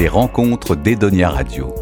Les 0.00 0.08
rencontres 0.08 0.76
d'Edonia 0.76 1.28
Radio. 1.28 1.74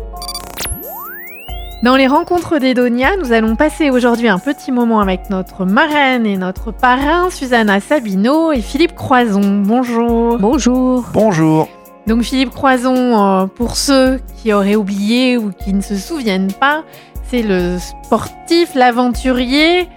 Dans 1.85 1.95
les 1.95 2.09
rencontres 2.09 2.59
d'Edonia, 2.59 3.17
nous 3.17 3.31
allons 3.31 3.55
passer 3.55 3.91
aujourd'hui 3.91 4.27
un 4.27 4.41
petit 4.41 4.73
moment 4.73 4.99
avec 4.99 5.31
notre 5.31 5.65
marraine 5.65 6.27
et 6.27 6.37
notre 6.37 6.73
parrain, 6.73 7.31
Susanna 7.31 7.79
Sabino 7.79 8.51
et 8.51 8.61
Philippe 8.61 8.97
Croison. 8.97 9.63
Bonjour. 9.65 10.37
Bonjour. 10.41 11.05
Bonjour. 11.13 11.69
Donc 12.09 12.23
Philippe 12.23 12.51
Croison, 12.51 12.97
euh, 12.97 13.47
pour 13.47 13.77
ceux 13.77 14.19
qui 14.43 14.53
auraient 14.53 14.75
oublié 14.75 15.37
ou 15.37 15.53
qui 15.53 15.73
ne 15.73 15.81
se 15.81 15.95
souviennent 15.95 16.53
pas, 16.53 16.83
c'est 17.31 17.43
le 17.43 17.79
sportif, 17.79 18.75
l'aventurier, 18.75 19.89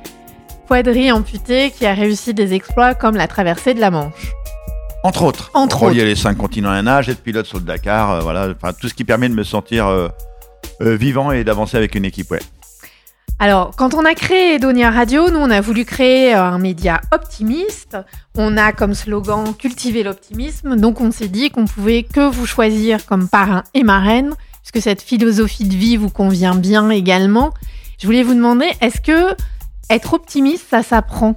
quadri 0.68 1.12
amputé 1.12 1.72
qui 1.72 1.88
a 1.88 1.96
réussi 1.96 2.36
des 2.36 2.54
exploits 2.54 2.94
comme 2.94 3.16
la 3.16 3.28
traversée 3.28 3.74
de 3.74 3.80
la 3.80 3.90
Manche. 3.90 4.36
Entre 5.04 5.24
autres. 5.24 5.50
Entre 5.54 5.82
Relier 5.82 6.06
les 6.06 6.16
cinq 6.16 6.38
continents 6.38 6.70
à 6.70 6.76
la 6.76 6.84
nage, 6.84 7.10
être 7.10 7.22
pilote 7.22 7.48
sur 7.48 7.58
le 7.58 7.64
Dakar, 7.64 8.12
euh, 8.12 8.20
voilà, 8.22 8.50
enfin, 8.50 8.72
tout 8.74 8.88
ce 8.88 8.94
qui 8.94 9.04
permet 9.04 9.30
de 9.30 9.34
me 9.34 9.44
sentir 9.44 9.88
euh, 9.88 10.08
euh, 10.82 10.96
vivant 10.96 11.32
et 11.32 11.44
d'avancer 11.44 11.76
avec 11.76 11.96
une 11.96 12.06
équipe, 12.06 12.30
ouais. 12.30 12.42
Alors, 13.40 13.72
quand 13.76 13.96
on 13.96 14.06
a 14.06 14.14
créé 14.14 14.56
Edonia 14.56 14.92
Radio, 14.92 15.32
nous, 15.32 15.40
on 15.40 15.50
a 15.50 15.62
voulu 15.62 15.84
créer 15.84 16.34
un 16.34 16.60
média 16.60 17.02
optimiste. 17.12 17.98
On 18.38 18.56
a 18.56 18.72
comme 18.72 18.94
slogan 18.94 19.56
cultiver 19.56 20.04
l'optimisme. 20.04 20.76
Donc, 20.76 21.02
on 21.02 21.10
s'est 21.10 21.28
dit 21.28 21.50
qu'on 21.50 21.66
pouvait 21.66 22.04
que 22.04 22.30
vous 22.30 22.46
choisir 22.46 23.04
comme 23.08 23.28
parrain 23.28 23.64
et 23.74 23.82
marraine, 23.82 24.36
puisque 24.62 24.84
cette 24.84 25.02
philosophie 25.02 25.68
de 25.68 25.76
vie 25.76 25.98
vous 25.98 26.12
convient 26.12 26.54
bien 26.54 26.92
également. 26.92 27.52
Je 27.98 28.06
voulais 28.06 28.22
vous 28.22 28.36
demander, 28.36 28.68
est-ce 28.80 29.02
que 29.02 29.36
être 29.90 30.14
optimiste, 30.14 30.68
ça 30.70 30.84
s'apprend? 30.84 31.34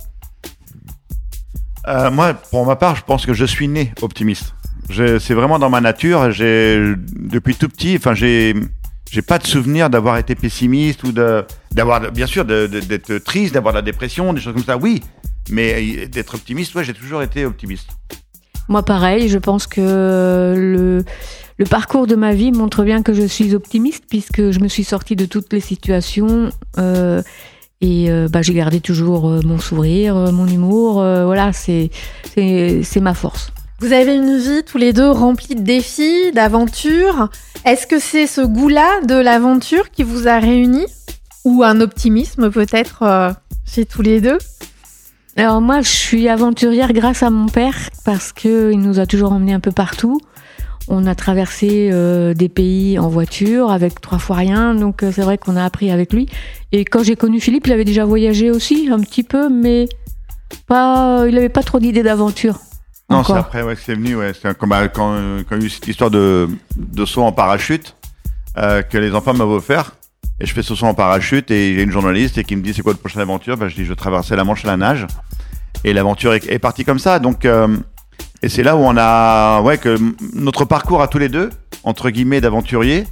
Euh, 1.86 2.10
moi, 2.10 2.34
pour 2.34 2.64
ma 2.66 2.76
part, 2.76 2.96
je 2.96 3.02
pense 3.02 3.26
que 3.26 3.34
je 3.34 3.44
suis 3.44 3.68
né 3.68 3.92
optimiste. 4.02 4.54
C'est 4.90 5.34
vraiment 5.34 5.58
dans 5.58 5.70
ma 5.70 5.80
nature. 5.80 6.28
Depuis 6.28 7.54
tout 7.54 7.68
petit, 7.68 7.96
enfin, 7.96 8.14
j'ai 8.14 8.54
j'ai 9.10 9.22
pas 9.22 9.38
de 9.38 9.46
souvenir 9.46 9.90
d'avoir 9.90 10.18
été 10.18 10.34
pessimiste 10.34 11.04
ou 11.04 11.12
d'avoir, 11.12 12.10
bien 12.10 12.26
sûr, 12.26 12.44
d'être 12.44 13.18
triste, 13.18 13.54
d'avoir 13.54 13.72
de 13.72 13.78
la 13.78 13.82
dépression, 13.82 14.32
des 14.32 14.40
choses 14.40 14.54
comme 14.54 14.64
ça. 14.64 14.76
Oui, 14.76 15.02
mais 15.50 16.06
d'être 16.08 16.34
optimiste, 16.34 16.74
ouais, 16.74 16.84
j'ai 16.84 16.94
toujours 16.94 17.22
été 17.22 17.44
optimiste. 17.46 17.88
Moi, 18.68 18.82
pareil, 18.82 19.28
je 19.28 19.38
pense 19.38 19.66
que 19.66 20.54
le, 20.56 21.04
le 21.58 21.64
parcours 21.64 22.06
de 22.06 22.16
ma 22.16 22.34
vie 22.34 22.50
montre 22.50 22.82
bien 22.82 23.02
que 23.02 23.12
je 23.12 23.22
suis 23.22 23.54
optimiste 23.54 24.04
puisque 24.08 24.50
je 24.50 24.58
me 24.58 24.68
suis 24.68 24.84
sortie 24.84 25.16
de 25.16 25.26
toutes 25.26 25.52
les 25.52 25.60
situations 25.60 26.50
euh, 26.78 27.22
et 27.84 28.10
euh, 28.10 28.28
bah, 28.28 28.40
j'ai 28.40 28.54
gardé 28.54 28.80
toujours 28.80 29.28
euh, 29.28 29.40
mon 29.44 29.58
sourire, 29.58 30.16
euh, 30.16 30.32
mon 30.32 30.46
humour. 30.46 30.94
voilà, 30.94 31.52
c'est 31.52 31.90
ma 32.96 33.14
force. 33.14 33.52
Vous 33.80 33.92
avez 33.92 34.14
une 34.14 34.38
vie 34.38 34.62
tous 34.64 34.78
les 34.78 34.94
deux 34.94 35.10
remplie 35.10 35.54
de 35.54 35.60
défis, 35.60 36.32
d'aventures. 36.32 37.28
Est-ce 37.66 37.86
que 37.86 37.98
c'est 37.98 38.26
ce 38.26 38.40
goût-là 38.40 39.02
de 39.06 39.16
l'aventure 39.16 39.90
qui 39.90 40.02
vous 40.02 40.26
a 40.28 40.38
réunis? 40.38 40.86
Ou 41.44 41.62
un 41.62 41.82
optimisme 41.82 42.50
peut-être 42.50 43.02
euh, 43.02 43.30
chez 43.66 43.84
tous 43.84 44.00
les 44.00 44.22
deux? 44.22 44.38
Alors 45.36 45.60
moi, 45.60 45.82
je 45.82 45.90
suis 45.90 46.28
aventurière 46.28 46.94
grâce 46.94 47.22
à 47.22 47.28
mon 47.28 47.46
père 47.46 47.76
parce 48.06 48.32
que 48.32 48.72
il 48.72 48.80
nous 48.80 48.98
a 48.98 49.04
toujours 49.04 49.32
emmenés 49.32 49.52
un 49.52 49.60
peu 49.60 49.72
partout. 49.72 50.20
On 50.88 51.06
a 51.06 51.14
traversé 51.14 51.90
euh, 51.92 52.34
des 52.34 52.48
pays 52.48 52.98
en 52.98 53.08
voiture 53.08 53.70
avec 53.70 54.00
trois 54.00 54.18
fois 54.18 54.36
rien, 54.36 54.74
donc 54.74 55.02
euh, 55.02 55.10
c'est 55.12 55.22
vrai 55.22 55.38
qu'on 55.38 55.56
a 55.56 55.64
appris 55.64 55.90
avec 55.90 56.12
lui. 56.12 56.28
Et 56.72 56.84
quand 56.84 57.02
j'ai 57.02 57.16
connu 57.16 57.40
Philippe, 57.40 57.66
il 57.66 57.72
avait 57.72 57.86
déjà 57.86 58.04
voyagé 58.04 58.50
aussi 58.50 58.90
un 58.92 59.00
petit 59.00 59.22
peu, 59.22 59.48
mais 59.48 59.88
pas, 60.66 61.24
il 61.26 61.36
avait 61.38 61.48
pas 61.48 61.62
trop 61.62 61.78
d'idées 61.78 62.02
d'aventure. 62.02 62.58
Non, 63.10 63.22
c'est 63.22 63.32
après 63.34 63.62
ouais, 63.62 63.74
que 63.76 63.80
c'est 63.82 63.94
venu. 63.94 64.16
Ouais. 64.16 64.32
C'est 64.34 64.56
comme 64.56 64.74
quand, 64.92 65.12
euh, 65.14 65.42
quand 65.48 65.56
il 65.56 65.60
y 65.60 65.64
a 65.64 65.66
eu 65.66 65.70
cette 65.70 65.88
histoire 65.88 66.10
de, 66.10 66.48
de 66.76 67.04
saut 67.04 67.22
en 67.22 67.32
parachute 67.32 67.96
euh, 68.56 68.82
que 68.82 68.98
les 68.98 69.14
enfants 69.14 69.34
m'avaient 69.34 69.52
offert. 69.52 69.92
Et 70.40 70.46
je 70.46 70.52
fais 70.52 70.62
ce 70.62 70.74
saut 70.74 70.86
en 70.86 70.94
parachute 70.94 71.50
et 71.50 71.78
a 71.78 71.82
une 71.82 71.90
journaliste 71.90 72.38
et 72.38 72.44
qui 72.44 72.56
me 72.56 72.62
dit 72.62 72.74
c'est 72.74 72.82
quoi 72.82 72.92
la 72.92 72.98
prochaine 72.98 73.22
aventure? 73.22 73.56
Bah, 73.56 73.68
Je 73.68 73.74
dis 73.74 73.84
je 73.84 73.90
vais 73.90 73.96
traverser 73.96 74.36
la 74.36 74.44
Manche 74.44 74.64
à 74.64 74.68
la 74.68 74.76
nage. 74.76 75.06
Et 75.84 75.92
l'aventure 75.92 76.34
est, 76.34 76.50
est 76.50 76.58
partie 76.58 76.84
comme 76.84 76.98
ça. 76.98 77.18
Donc, 77.18 77.44
euh, 77.44 77.76
et 78.42 78.48
c'est 78.48 78.62
là 78.62 78.76
où 78.76 78.80
on 78.80 78.96
a 78.96 79.60
ouais, 79.62 79.78
que 79.78 79.98
notre 80.34 80.64
parcours 80.64 81.02
à 81.02 81.08
tous 81.08 81.18
les 81.18 81.28
deux, 81.28 81.50
entre 81.82 82.10
guillemets 82.10 82.40
d'aventuriers, 82.40 83.04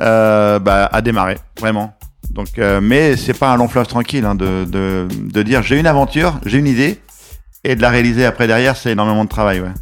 euh, 0.00 0.58
bah, 0.58 0.88
a 0.92 1.02
démarré, 1.02 1.38
vraiment. 1.60 1.94
Donc, 2.30 2.58
euh, 2.58 2.80
mais 2.82 3.16
c'est 3.16 3.38
pas 3.38 3.50
un 3.52 3.56
long 3.56 3.68
fleuve 3.68 3.86
tranquille 3.86 4.24
hein, 4.24 4.34
de, 4.34 4.64
de, 4.64 5.08
de 5.10 5.42
dire 5.42 5.62
j'ai 5.62 5.78
une 5.78 5.86
aventure, 5.86 6.38
j'ai 6.44 6.58
une 6.58 6.66
idée, 6.66 7.00
et 7.64 7.76
de 7.76 7.82
la 7.82 7.90
réaliser 7.90 8.24
après 8.24 8.46
derrière, 8.46 8.76
c'est 8.76 8.92
énormément 8.92 9.24
de 9.24 9.28
travail. 9.28 9.60
Ouais. 9.60 9.72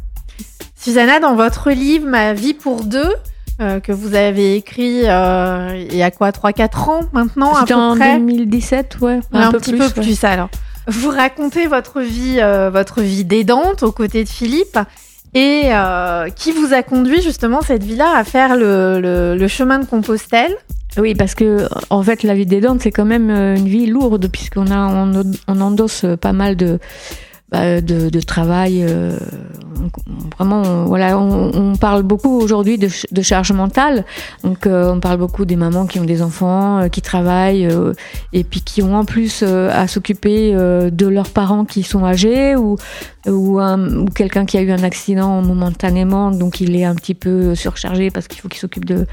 Susanna, 0.75 1.19
dans 1.19 1.35
votre 1.35 1.71
livre 1.71 2.07
Ma 2.07 2.33
vie 2.33 2.53
pour 2.53 2.83
deux, 2.83 3.13
euh, 3.61 3.79
que 3.79 3.91
vous 3.91 4.15
avez 4.15 4.55
écrit 4.55 5.01
euh, 5.05 5.85
il 5.89 5.95
y 5.95 6.03
a 6.03 6.11
quoi 6.11 6.31
3-4 6.31 6.89
ans 6.89 6.99
maintenant 7.13 7.53
à 7.53 7.61
C'était 7.61 7.73
peu 7.73 7.79
en 7.79 7.95
près? 7.95 8.17
2017, 8.19 8.97
ouais, 9.01 9.19
un, 9.31 9.51
peu 9.51 9.59
petit 9.59 9.71
plus, 9.71 9.79
peu 9.79 9.85
ouais. 9.85 9.91
plus 10.03 10.23
alors. 10.23 10.49
Vous 10.87 11.09
racontez 11.09 11.67
votre 11.67 12.01
vie, 12.01 12.37
euh, 12.39 12.69
votre 12.69 13.01
vie 13.01 13.25
d'aidante 13.25 13.83
aux 13.83 13.91
côtés 13.91 14.23
de 14.23 14.29
Philippe 14.29 14.77
et 15.33 15.63
euh, 15.65 16.29
qui 16.29 16.51
vous 16.51 16.73
a 16.73 16.83
conduit 16.83 17.21
justement 17.21 17.61
cette 17.61 17.83
vie-là 17.83 18.15
à 18.15 18.23
faire 18.23 18.55
le, 18.55 18.99
le- 19.01 19.35
le 19.35 19.47
chemin 19.47 19.79
de 19.79 19.85
Compostelle. 19.85 20.55
Oui, 20.97 21.13
parce 21.13 21.35
que 21.35 21.67
en 21.89 22.01
fait, 22.03 22.23
la 22.23 22.35
vie 22.35 22.45
d'aidante, 22.45 22.81
c'est 22.81 22.91
quand 22.91 23.03
même 23.05 23.29
euh, 23.29 23.55
une 23.57 23.67
vie 23.67 23.85
lourde 23.87 24.29
puisqu'on 24.31 24.67
a 24.71 24.77
on, 24.87 25.23
on 25.47 25.59
endosse 25.61 26.05
pas 26.21 26.31
mal 26.31 26.55
de 26.55 26.79
bah, 27.51 27.81
de, 27.81 28.09
de 28.09 28.19
travail. 28.21 28.83
euh, 28.83 29.17
vraiment, 30.37 30.61
on- 30.63 30.85
voilà, 30.85 31.17
on, 31.19 31.51
on 31.53 31.75
parle 31.75 32.03
beaucoup 32.03 32.39
aujourd'hui 32.39 32.77
de, 32.77 32.89
de 33.11 33.21
charge 33.21 33.51
mentale. 33.51 34.05
Donc, 34.43 34.65
euh, 34.67 34.93
on 34.93 34.99
parle 34.99 35.17
beaucoup 35.17 35.45
des 35.45 35.55
mamans 35.55 35.85
qui 35.85 35.99
ont 35.99 36.05
des 36.05 36.21
enfants, 36.21 36.79
euh, 36.79 36.87
qui 36.87 37.01
travaillent 37.01 37.67
euh, 37.67 37.93
et 38.33 38.43
puis 38.43 38.61
qui 38.61 38.81
ont 38.81 38.95
en 38.95 39.05
plus 39.05 39.41
euh, 39.43 39.69
à 39.71 39.87
s'occuper 39.87 40.53
euh, 40.55 40.89
de 40.89 41.07
leurs 41.07 41.29
parents 41.29 41.65
qui 41.65 41.83
sont 41.83 42.03
âgés 42.05 42.55
ou 42.55 42.77
ou, 43.27 43.59
ou 43.59 44.05
quelqu'un 44.13 44.45
qui 44.45 44.55
a 44.55 44.61
eu 44.61 44.69
un 44.69 44.83
accident 44.83 45.41
momentanément, 45.41 46.29
donc 46.29 46.61
il 46.61 46.75
est 46.75 46.85
un 46.85 46.93
petit 46.93 47.15
peu 47.15 47.55
surchargé 47.55 48.11
parce 48.11 48.27
qu'il 48.27 48.39
faut 48.39 48.47
qu'il 48.47 48.59
s'occupe 48.59 48.85
de 48.85 49.07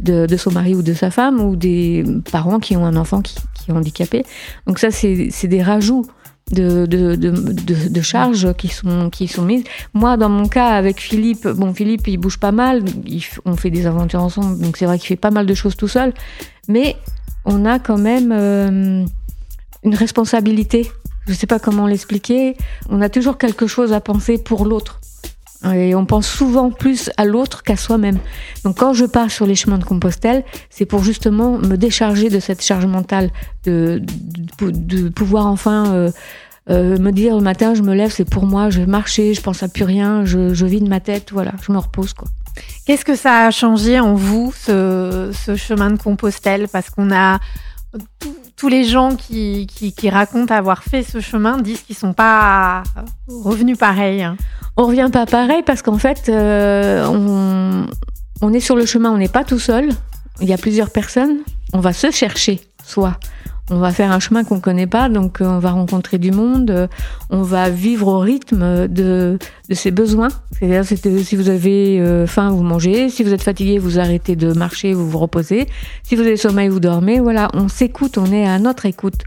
de, 0.00 0.24
de 0.24 0.36
son 0.38 0.50
mari 0.52 0.74
ou 0.74 0.80
de 0.80 0.94
sa 0.94 1.10
femme 1.10 1.38
ou 1.40 1.54
des 1.54 2.02
parents 2.32 2.60
qui 2.60 2.78
ont 2.78 2.86
un 2.86 2.96
enfant 2.96 3.20
qui, 3.20 3.34
qui 3.54 3.70
est 3.70 3.74
handicapé. 3.74 4.24
Donc 4.66 4.78
ça, 4.78 4.90
c'est 4.90 5.28
des 5.48 5.62
rajouts 5.62 6.06
de, 6.52 6.86
de, 6.86 7.14
de, 7.16 7.88
de, 7.88 8.00
charges 8.00 8.54
qui 8.54 8.68
sont, 8.68 9.10
qui 9.10 9.28
sont 9.28 9.42
mises. 9.42 9.64
Moi, 9.94 10.16
dans 10.16 10.28
mon 10.28 10.48
cas, 10.48 10.68
avec 10.68 11.00
Philippe, 11.00 11.46
bon, 11.46 11.74
Philippe, 11.74 12.06
il 12.08 12.16
bouge 12.16 12.38
pas 12.38 12.52
mal, 12.52 12.82
on 13.44 13.56
fait 13.56 13.70
des 13.70 13.86
aventures 13.86 14.22
ensemble, 14.22 14.58
donc 14.60 14.76
c'est 14.76 14.86
vrai 14.86 14.98
qu'il 14.98 15.08
fait 15.08 15.16
pas 15.16 15.30
mal 15.30 15.46
de 15.46 15.54
choses 15.54 15.76
tout 15.76 15.88
seul, 15.88 16.12
mais 16.68 16.96
on 17.44 17.64
a 17.64 17.78
quand 17.78 17.98
même 17.98 18.32
euh, 18.32 19.04
une 19.84 19.94
responsabilité. 19.94 20.90
Je 21.26 21.34
sais 21.34 21.46
pas 21.46 21.58
comment 21.58 21.86
l'expliquer. 21.86 22.56
On 22.88 23.02
a 23.02 23.08
toujours 23.10 23.36
quelque 23.36 23.66
chose 23.66 23.92
à 23.92 24.00
penser 24.00 24.38
pour 24.38 24.64
l'autre. 24.64 24.97
Et 25.64 25.94
on 25.94 26.06
pense 26.06 26.28
souvent 26.28 26.70
plus 26.70 27.10
à 27.16 27.24
l'autre 27.24 27.62
qu'à 27.64 27.76
soi-même. 27.76 28.18
Donc 28.64 28.78
quand 28.78 28.92
je 28.92 29.04
pars 29.04 29.30
sur 29.30 29.44
les 29.44 29.56
chemins 29.56 29.78
de 29.78 29.84
Compostelle, 29.84 30.44
c'est 30.70 30.86
pour 30.86 31.02
justement 31.02 31.58
me 31.58 31.76
décharger 31.76 32.28
de 32.28 32.38
cette 32.38 32.62
charge 32.62 32.86
mentale, 32.86 33.30
de, 33.64 34.00
pouvoir 35.16 35.46
enfin 35.46 35.92
euh, 35.92 36.10
euh, 36.70 36.96
me 36.98 37.10
dire 37.10 37.34
le 37.34 37.42
matin, 37.42 37.74
je 37.74 37.82
me 37.82 37.94
lève, 37.94 38.12
c'est 38.12 38.28
pour 38.28 38.46
moi, 38.46 38.70
je 38.70 38.78
vais 38.80 38.86
marcher, 38.86 39.34
je 39.34 39.40
pense 39.40 39.62
à 39.64 39.68
plus 39.68 39.84
rien, 39.84 40.24
je, 40.24 40.64
vide 40.64 40.88
ma 40.88 41.00
tête, 41.00 41.32
voilà, 41.32 41.52
je 41.66 41.72
me 41.72 41.78
repose 41.78 42.12
quoi. 42.12 42.28
Qu'est-ce 42.86 43.04
que 43.04 43.16
ça 43.16 43.46
a 43.46 43.50
changé 43.50 43.98
en 43.98 44.14
vous, 44.14 44.52
ce, 44.56 45.30
ce 45.32 45.56
chemin 45.56 45.90
de 45.90 45.98
Compostelle? 45.98 46.66
Parce 46.68 46.90
qu'on 46.90 47.10
a 47.12 47.38
tous- 48.18 48.34
tous 48.58 48.68
les 48.68 48.84
gens 48.84 49.14
qui, 49.14 49.66
qui, 49.68 50.10
racontent 50.10 50.52
avoir 50.52 50.82
fait 50.82 51.02
ce 51.04 51.20
chemin 51.20 51.58
disent 51.58 51.82
qu'ils 51.82 51.96
sont 51.96 52.12
pas 52.12 52.82
revenus 53.28 53.78
pareil. 53.78 54.22
hein. 54.22 54.36
On 54.76 54.86
revient 54.86 55.08
pas 55.12 55.26
pareil 55.26 55.62
parce 55.64 55.80
qu'en 55.80 55.96
fait, 55.96 56.28
euh, 56.28 57.06
on, 57.06 57.86
on 58.42 58.52
est 58.52 58.60
sur 58.60 58.76
le 58.76 58.84
chemin, 58.84 59.10
on 59.12 59.18
n'est 59.18 59.28
pas 59.28 59.44
tout 59.44 59.58
seul. 59.60 59.88
Il 60.40 60.48
y 60.48 60.52
a 60.52 60.58
plusieurs 60.58 60.90
personnes. 60.90 61.38
On 61.72 61.80
va 61.80 61.92
se 61.92 62.10
chercher, 62.10 62.60
soi. 62.88 63.18
On 63.70 63.80
va 63.80 63.92
faire 63.92 64.12
un 64.12 64.18
chemin 64.18 64.44
qu'on 64.44 64.60
connaît 64.60 64.86
pas, 64.86 65.10
donc 65.10 65.42
euh, 65.42 65.44
on 65.44 65.58
va 65.58 65.72
rencontrer 65.72 66.16
du 66.16 66.30
monde. 66.30 66.70
euh, 66.70 66.86
On 67.28 67.42
va 67.42 67.68
vivre 67.68 68.06
au 68.08 68.18
rythme 68.18 68.88
de, 68.88 69.38
de 69.68 69.74
ses 69.74 69.90
besoins. 69.90 70.28
C'est-à-dire, 70.52 70.86
c'est, 70.86 71.04
euh, 71.06 71.22
si 71.22 71.36
vous 71.36 71.50
avez 71.50 72.02
faim, 72.26 72.50
vous 72.50 72.62
mangez. 72.62 73.10
Si 73.10 73.22
vous 73.22 73.32
êtes 73.34 73.42
fatigué, 73.42 73.78
vous 73.78 73.98
arrêtez 73.98 74.36
de 74.36 74.54
marcher, 74.54 74.94
vous 74.94 75.08
vous 75.08 75.18
reposez. 75.18 75.66
Si 76.02 76.16
vous 76.16 76.22
avez 76.22 76.38
sommeil, 76.38 76.70
vous 76.70 76.80
dormez. 76.80 77.20
Voilà, 77.20 77.50
on 77.52 77.68
s'écoute, 77.68 78.16
on 78.16 78.32
est 78.32 78.46
à 78.46 78.58
notre 78.58 78.86
écoute. 78.86 79.22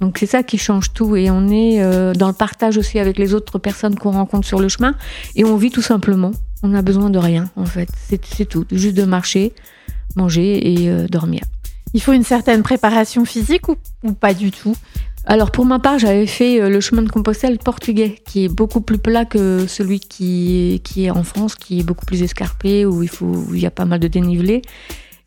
Donc 0.00 0.18
c'est 0.18 0.26
ça 0.26 0.44
qui 0.44 0.58
change 0.58 0.92
tout 0.92 1.16
et 1.16 1.30
on 1.30 1.48
est 1.48 1.78
dans 2.14 2.26
le 2.26 2.32
partage 2.32 2.76
aussi 2.76 2.98
avec 2.98 3.18
les 3.18 3.34
autres 3.34 3.60
personnes 3.60 3.94
qu'on 3.94 4.10
rencontre 4.10 4.46
sur 4.46 4.58
le 4.58 4.68
chemin 4.68 4.94
et 5.36 5.44
on 5.44 5.56
vit 5.56 5.70
tout 5.70 5.82
simplement. 5.82 6.32
On 6.64 6.68
n'a 6.68 6.82
besoin 6.82 7.08
de 7.08 7.18
rien 7.18 7.50
en 7.54 7.66
fait, 7.66 7.88
c'est 8.08 8.48
tout, 8.48 8.64
juste 8.72 8.96
de 8.96 9.04
marcher, 9.04 9.52
manger 10.16 10.72
et 10.72 11.06
dormir. 11.06 11.42
Il 11.94 12.00
faut 12.02 12.12
une 12.12 12.24
certaine 12.24 12.62
préparation 12.62 13.24
physique 13.24 13.68
ou, 13.68 13.76
ou 14.04 14.12
pas 14.12 14.34
du 14.34 14.50
tout? 14.50 14.74
Alors 15.24 15.50
pour 15.52 15.64
ma 15.66 15.78
part, 15.78 15.98
j'avais 15.98 16.26
fait 16.26 16.60
euh, 16.60 16.68
le 16.68 16.80
chemin 16.80 17.02
de 17.02 17.08
Compostelle 17.10 17.58
portugais, 17.58 18.16
qui 18.26 18.44
est 18.44 18.48
beaucoup 18.48 18.80
plus 18.80 18.98
plat 18.98 19.24
que 19.24 19.66
celui 19.68 20.00
qui, 20.00 20.80
qui 20.82 21.04
est 21.04 21.10
en 21.10 21.22
France, 21.22 21.54
qui 21.54 21.80
est 21.80 21.84
beaucoup 21.84 22.06
plus 22.06 22.22
escarpé, 22.22 22.84
où 22.86 23.02
il, 23.02 23.08
faut, 23.08 23.26
où 23.26 23.54
il 23.54 23.60
y 23.60 23.66
a 23.66 23.70
pas 23.70 23.84
mal 23.84 24.00
de 24.00 24.08
dénivelé. 24.08 24.62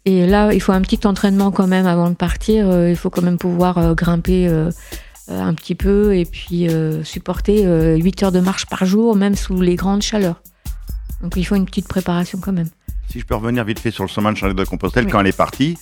Et 0.03 0.27
là, 0.27 0.53
il 0.53 0.59
faut 0.62 0.73
un 0.73 0.81
petit 0.81 1.07
entraînement 1.07 1.50
quand 1.51 1.65
même 1.67 1.88
avant 1.88 2.09
de 2.09 2.15
partir. 2.15 2.69
Euh, 2.69 2.89
Il 2.89 2.95
faut 2.95 3.09
quand 3.09 3.21
même 3.23 3.38
pouvoir 3.38 3.77
euh, 3.77 3.94
grimper 3.94 4.47
un 5.27 5.53
petit 5.56 5.73
peu 5.75 6.15
et 6.15 6.25
puis 6.25 6.67
supporter 7.03 7.65
euh, 7.65 7.95
8 7.95 8.23
heures 8.23 8.31
de 8.31 8.39
marche 8.39 8.65
par 8.67 8.85
jour, 8.85 9.15
même 9.15 9.35
sous 9.35 9.59
les 9.62 9.75
grandes 9.75 10.03
chaleurs. 10.03 10.41
Donc 11.23 11.33
il 11.38 11.44
faut 11.44 11.56
une 11.56 11.65
petite 11.65 11.88
préparation 11.88 12.38
quand 12.39 12.51
même. 12.51 12.69
Si 13.09 13.19
je 13.19 13.25
peux 13.25 13.35
revenir 13.35 13.63
vite 13.63 13.79
fait 13.79 13.91
sur 13.91 14.03
le 14.03 14.09
chemin 14.09 14.33
de 14.33 14.53
de 14.53 14.63
Compostelle, 14.65 15.06
Oui. 15.06 15.12
quand 15.12 15.21
elle 15.21 15.27
est 15.27 15.38
partie, 15.38 15.77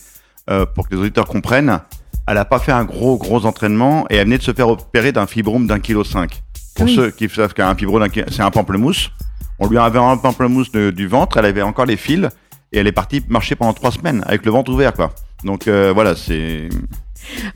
euh, 0.50 0.66
pour 0.66 0.88
que 0.88 0.95
les 0.95 1.01
auditeurs 1.01 1.25
comprennent, 1.28 1.80
elle 2.28 2.36
n'a 2.36 2.45
pas 2.45 2.60
fait 2.60 2.72
un 2.72 2.84
gros, 2.86 3.18
gros 3.18 3.45
entraînement 3.45 4.06
et 4.10 4.16
elle 4.16 4.25
venait 4.25 4.38
de 4.38 4.44
se 4.44 4.54
faire 4.54 4.69
opérer 4.69 5.12
d'un 5.12 5.28
fibrome 5.28 5.68
d'un 5.68 5.80
kilo 5.80 6.04
cinq. 6.04 6.42
Pour 6.75 6.86
Oui. 6.86 6.95
ceux 6.95 7.12
qui 7.12 7.30
savent 7.30 7.54
qu'un 7.54 7.75
fibrome, 7.75 8.07
c'est 8.30 8.42
un 8.42 8.51
pamplemousse. 8.51 9.12
On 9.60 9.68
lui 9.68 9.78
avait 9.78 10.00
un 10.00 10.18
pamplemousse 10.18 10.72
de- 10.72 10.90
du 10.92 11.07
ventre, 11.07 11.38
elle 11.38 11.45
avait 11.45 11.62
encore 11.62 11.86
les 11.86 11.98
fils 11.98 12.28
et 12.72 12.80
elle 12.80 12.88
est 12.88 12.92
partie 12.94 13.24
marcher 13.30 13.56
pendant 13.56 13.74
trois 13.74 13.92
semaines 13.92 14.24
avec 14.25 14.45
le 14.45 14.51
ventre 14.51 14.72
ouvert, 14.72 14.94
quoi. 14.94 15.13
Donc 15.44 15.68
euh, 15.68 15.92
voilà, 15.94 16.16
c'est. 16.16 16.69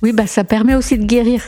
Oui, 0.01 0.11
bah, 0.13 0.27
ça 0.27 0.43
permet 0.43 0.75
aussi 0.75 0.97
de 0.97 1.05
guérir. 1.05 1.41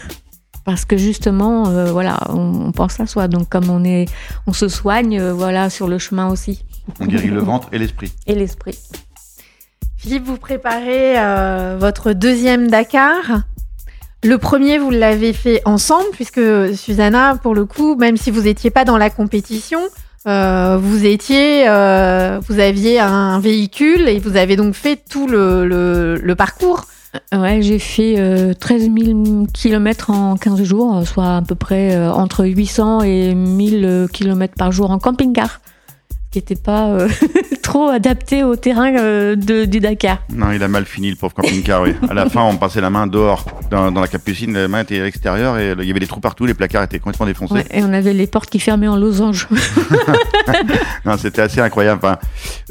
Parce 0.65 0.86
que 0.86 0.97
justement, 0.97 1.68
euh, 1.68 1.91
voilà, 1.91 2.19
on, 2.30 2.68
on 2.68 2.71
pense 2.71 3.00
à 3.00 3.06
soi. 3.07 3.27
Donc 3.27 3.50
comme 3.50 3.69
on, 3.69 3.83
est, 3.83 4.06
on 4.47 4.53
se 4.53 4.68
soigne, 4.68 5.19
euh, 5.19 5.33
voilà, 5.33 5.69
sur 5.69 5.88
le 5.88 5.97
chemin 5.97 6.30
aussi. 6.30 6.63
On 7.00 7.06
guérit 7.06 7.30
le 7.30 7.39
ventre 7.39 7.69
et 7.71 7.77
l'esprit. 7.80 8.12
Et 8.27 8.36
l'esprit. 8.36 8.77
Philippe, 10.00 10.24
vous 10.24 10.38
préparez 10.38 11.19
euh, 11.19 11.75
votre 11.78 12.13
deuxième 12.13 12.69
Dakar. 12.69 13.42
Le 14.24 14.38
premier, 14.38 14.78
vous 14.78 14.92
l'avez 14.92 15.34
fait 15.34 15.62
ensemble, 15.66 16.07
puisque 16.13 16.40
Susanna, 16.74 17.36
pour 17.36 17.54
le 17.54 17.66
coup, 17.66 17.96
même 17.96 18.16
si 18.16 18.31
vous 18.31 18.44
n'étiez 18.44 18.69
pas 18.69 18.86
dans 18.86 18.98
la 18.98 19.10
compétition, 19.10 19.81
euh, 20.25 20.78
vous 20.81 21.06
étiez, 21.06 21.68
euh, 21.68 22.40
vous 22.48 22.60
aviez 22.60 23.01
un 23.01 23.42
véhicule 23.42 24.07
et 24.07 24.19
vous 24.19 24.38
avez 24.38 24.56
donc 24.56 24.74
fait 24.74 24.98
tout 25.10 25.28
le, 25.28 25.66
le, 25.66 26.36
parcours. 26.36 26.86
Ouais, 27.34 27.62
j'ai 27.62 27.80
fait 27.80 28.16
euh, 28.19 28.54
13 28.54 28.90
000 28.98 29.48
km 29.54 30.12
en 30.12 30.38
15 30.38 30.63
jours, 30.63 31.06
soit 31.06 31.36
à 31.36 31.42
peu 31.42 31.56
près 31.56 31.98
entre 32.07 32.46
800 32.46 33.01
et 33.01 33.36
1000 33.36 34.07
km 34.13 34.54
par 34.56 34.72
jour 34.72 34.92
en 34.92 34.98
camping-car, 34.98 35.60
qui 36.31 36.37
n'était 36.39 36.55
pas 36.55 36.87
euh, 36.89 37.07
trop 37.63 37.87
adapté 37.89 38.43
au 38.43 38.55
terrain 38.55 38.95
euh, 38.97 39.35
de, 39.35 39.65
du 39.65 39.79
Dakar. 39.79 40.19
Non, 40.33 40.51
il 40.51 40.61
a 40.61 40.67
mal 40.67 40.85
fini, 40.85 41.09
le 41.09 41.15
pauvre 41.15 41.33
camping-car, 41.33 41.81
oui. 41.81 41.95
À 42.09 42.13
la 42.13 42.29
fin, 42.29 42.43
on 42.43 42.55
passait 42.57 42.81
la 42.81 42.89
main 42.91 43.07
dehors, 43.07 43.45
dans, 43.71 43.91
dans 43.91 44.01
la 44.01 44.07
capucine, 44.07 44.53
la 44.53 44.67
main 44.67 44.81
était 44.81 44.99
à 44.99 45.03
l'extérieur 45.05 45.57
et 45.57 45.73
il 45.79 45.85
y 45.87 45.91
avait 45.91 45.99
des 45.99 46.07
trous 46.07 46.19
partout, 46.19 46.45
les 46.45 46.53
placards 46.53 46.83
étaient 46.83 46.99
complètement 46.99 47.25
défoncés. 47.25 47.53
Ouais, 47.55 47.65
et 47.71 47.83
on 47.83 47.91
avait 47.93 48.13
les 48.13 48.27
portes 48.27 48.49
qui 48.49 48.59
fermaient 48.59 48.87
en 48.87 48.97
losange. 48.97 49.47
Non, 51.05 51.17
c'était 51.17 51.41
assez 51.41 51.61
incroyable. 51.61 52.01
Enfin, 52.03 52.17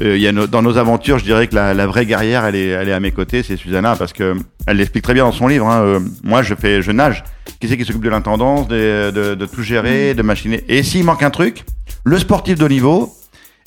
euh, 0.01 0.17
y 0.17 0.27
a 0.27 0.31
no- 0.31 0.47
dans 0.47 0.61
nos 0.61 0.77
aventures, 0.77 1.17
je 1.19 1.23
dirais 1.23 1.47
que 1.47 1.55
la, 1.55 1.73
la 1.73 1.87
vraie 1.87 2.05
guerrière, 2.05 2.45
elle 2.45 2.55
est, 2.55 2.67
elle 2.67 2.87
est 2.89 2.93
à 2.93 2.99
mes 2.99 3.11
côtés, 3.11 3.43
c'est 3.43 3.57
Susanna, 3.57 3.95
parce 3.95 4.13
que 4.13 4.35
elle 4.67 4.77
l'explique 4.77 5.03
très 5.03 5.13
bien 5.13 5.23
dans 5.23 5.31
son 5.31 5.47
livre. 5.47 5.67
hein. 5.67 5.81
Euh, 5.83 5.99
moi, 6.23 6.43
je 6.43 6.53
fais, 6.55 6.81
je 6.81 6.91
nage. 6.91 7.23
Qui 7.59 7.67
c'est 7.67 7.77
qui 7.77 7.85
s'occupe 7.85 8.03
de 8.03 8.09
l'intendance, 8.09 8.67
de, 8.67 9.11
de, 9.11 9.35
de 9.35 9.45
tout 9.45 9.63
gérer, 9.63 10.13
de 10.13 10.21
machiner? 10.21 10.63
Et 10.67 10.83
s'il 10.83 11.03
manque 11.03 11.23
un 11.23 11.29
truc, 11.31 11.65
le 12.03 12.17
sportif 12.19 12.57
de 12.57 12.67
niveau 12.67 13.13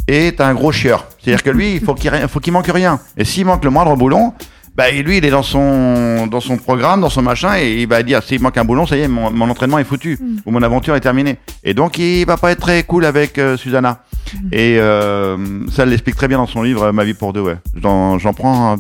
est 0.09 0.41
un 0.41 0.55
gros 0.55 0.73
chieur. 0.73 1.07
C'est-à-dire 1.19 1.43
que 1.43 1.51
lui, 1.51 1.75
il 1.75 1.81
faut 1.81 1.95
qu'il 1.95 2.11
ri- 2.11 2.29
faut 2.29 2.41
qu'il 2.41 2.53
manque 2.53 2.67
rien. 2.73 2.99
Et 3.17 3.25
s'il 3.25 3.45
manque 3.47 3.65
le 3.65 3.71
moindre 3.71 3.97
boulon, 3.97 4.33
bah, 4.75 4.91
lui, 4.91 5.19
il 5.19 5.25
est 5.27 5.31
dans 5.31 5.43
son, 5.43 6.27
dans 6.27 6.41
son 6.41 6.57
programme, 6.57 7.03
dans 7.03 7.11
son 7.11 7.21
machin, 7.23 7.59
et 7.59 7.83
il 7.83 7.87
va 7.89 8.03
dire, 8.03 8.23
s'il 8.23 8.41
manque 8.41 8.57
un 8.57 8.65
boulon, 8.65 8.87
ça 8.87 8.97
y 8.97 9.01
est, 9.03 9.09
mon, 9.09 9.31
mon 9.31 9.51
entraînement 9.51 9.79
est 9.79 9.85
foutu, 9.85 10.19
ou 10.47 10.51
mon 10.51 10.63
aventure 10.63 10.97
est 10.97 11.01
terminée. 11.01 11.37
Et 11.63 11.75
donc, 11.75 11.99
il 11.99 12.25
va 12.25 12.37
pas 12.39 12.53
être 12.53 12.61
très 12.61 12.83
cool 12.85 13.05
avec 13.05 13.39
euh, 13.39 13.57
Susanna. 13.59 14.03
Et 14.51 14.79
euh, 14.81 15.37
ça 15.71 15.83
elle 15.83 15.91
l'explique 15.91 16.17
très 16.17 16.27
bien 16.27 16.39
dans 16.39 16.47
son 16.47 16.63
livre, 16.63 16.91
Ma 16.91 17.05
vie 17.05 17.13
pour 17.13 17.35
deux, 17.35 17.43
ouais. 17.43 17.57
J'en 17.83 18.19
j'en 18.19 18.33
prends 18.33 18.75
euh, 18.75 18.77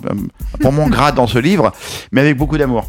pour 0.60 0.72
mon 0.72 0.88
grade 0.88 1.14
dans 1.14 1.26
ce 1.26 1.38
livre, 1.38 1.72
mais 2.10 2.22
avec 2.22 2.38
beaucoup 2.38 2.56
d'amour. 2.56 2.86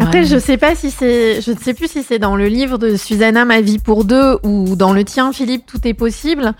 Après, 0.00 0.20
Ouais. 0.20 0.24
je 0.24 0.38
sais 0.38 0.56
pas 0.56 0.74
si 0.74 0.90
c'est, 0.90 1.42
je 1.42 1.50
ne 1.50 1.58
sais 1.58 1.74
plus 1.74 1.86
si 1.90 2.02
c'est 2.02 2.18
dans 2.18 2.34
le 2.36 2.46
livre 2.46 2.78
de 2.78 2.96
Susanna, 2.96 3.44
Ma 3.44 3.60
vie 3.60 3.78
pour 3.78 4.04
deux, 4.04 4.38
ou 4.44 4.76
dans 4.76 4.92
le 4.92 5.02
tien, 5.04 5.32
Philippe, 5.32 5.66
Tout 5.66 5.86
est 5.86 5.92
possible, 5.92 6.52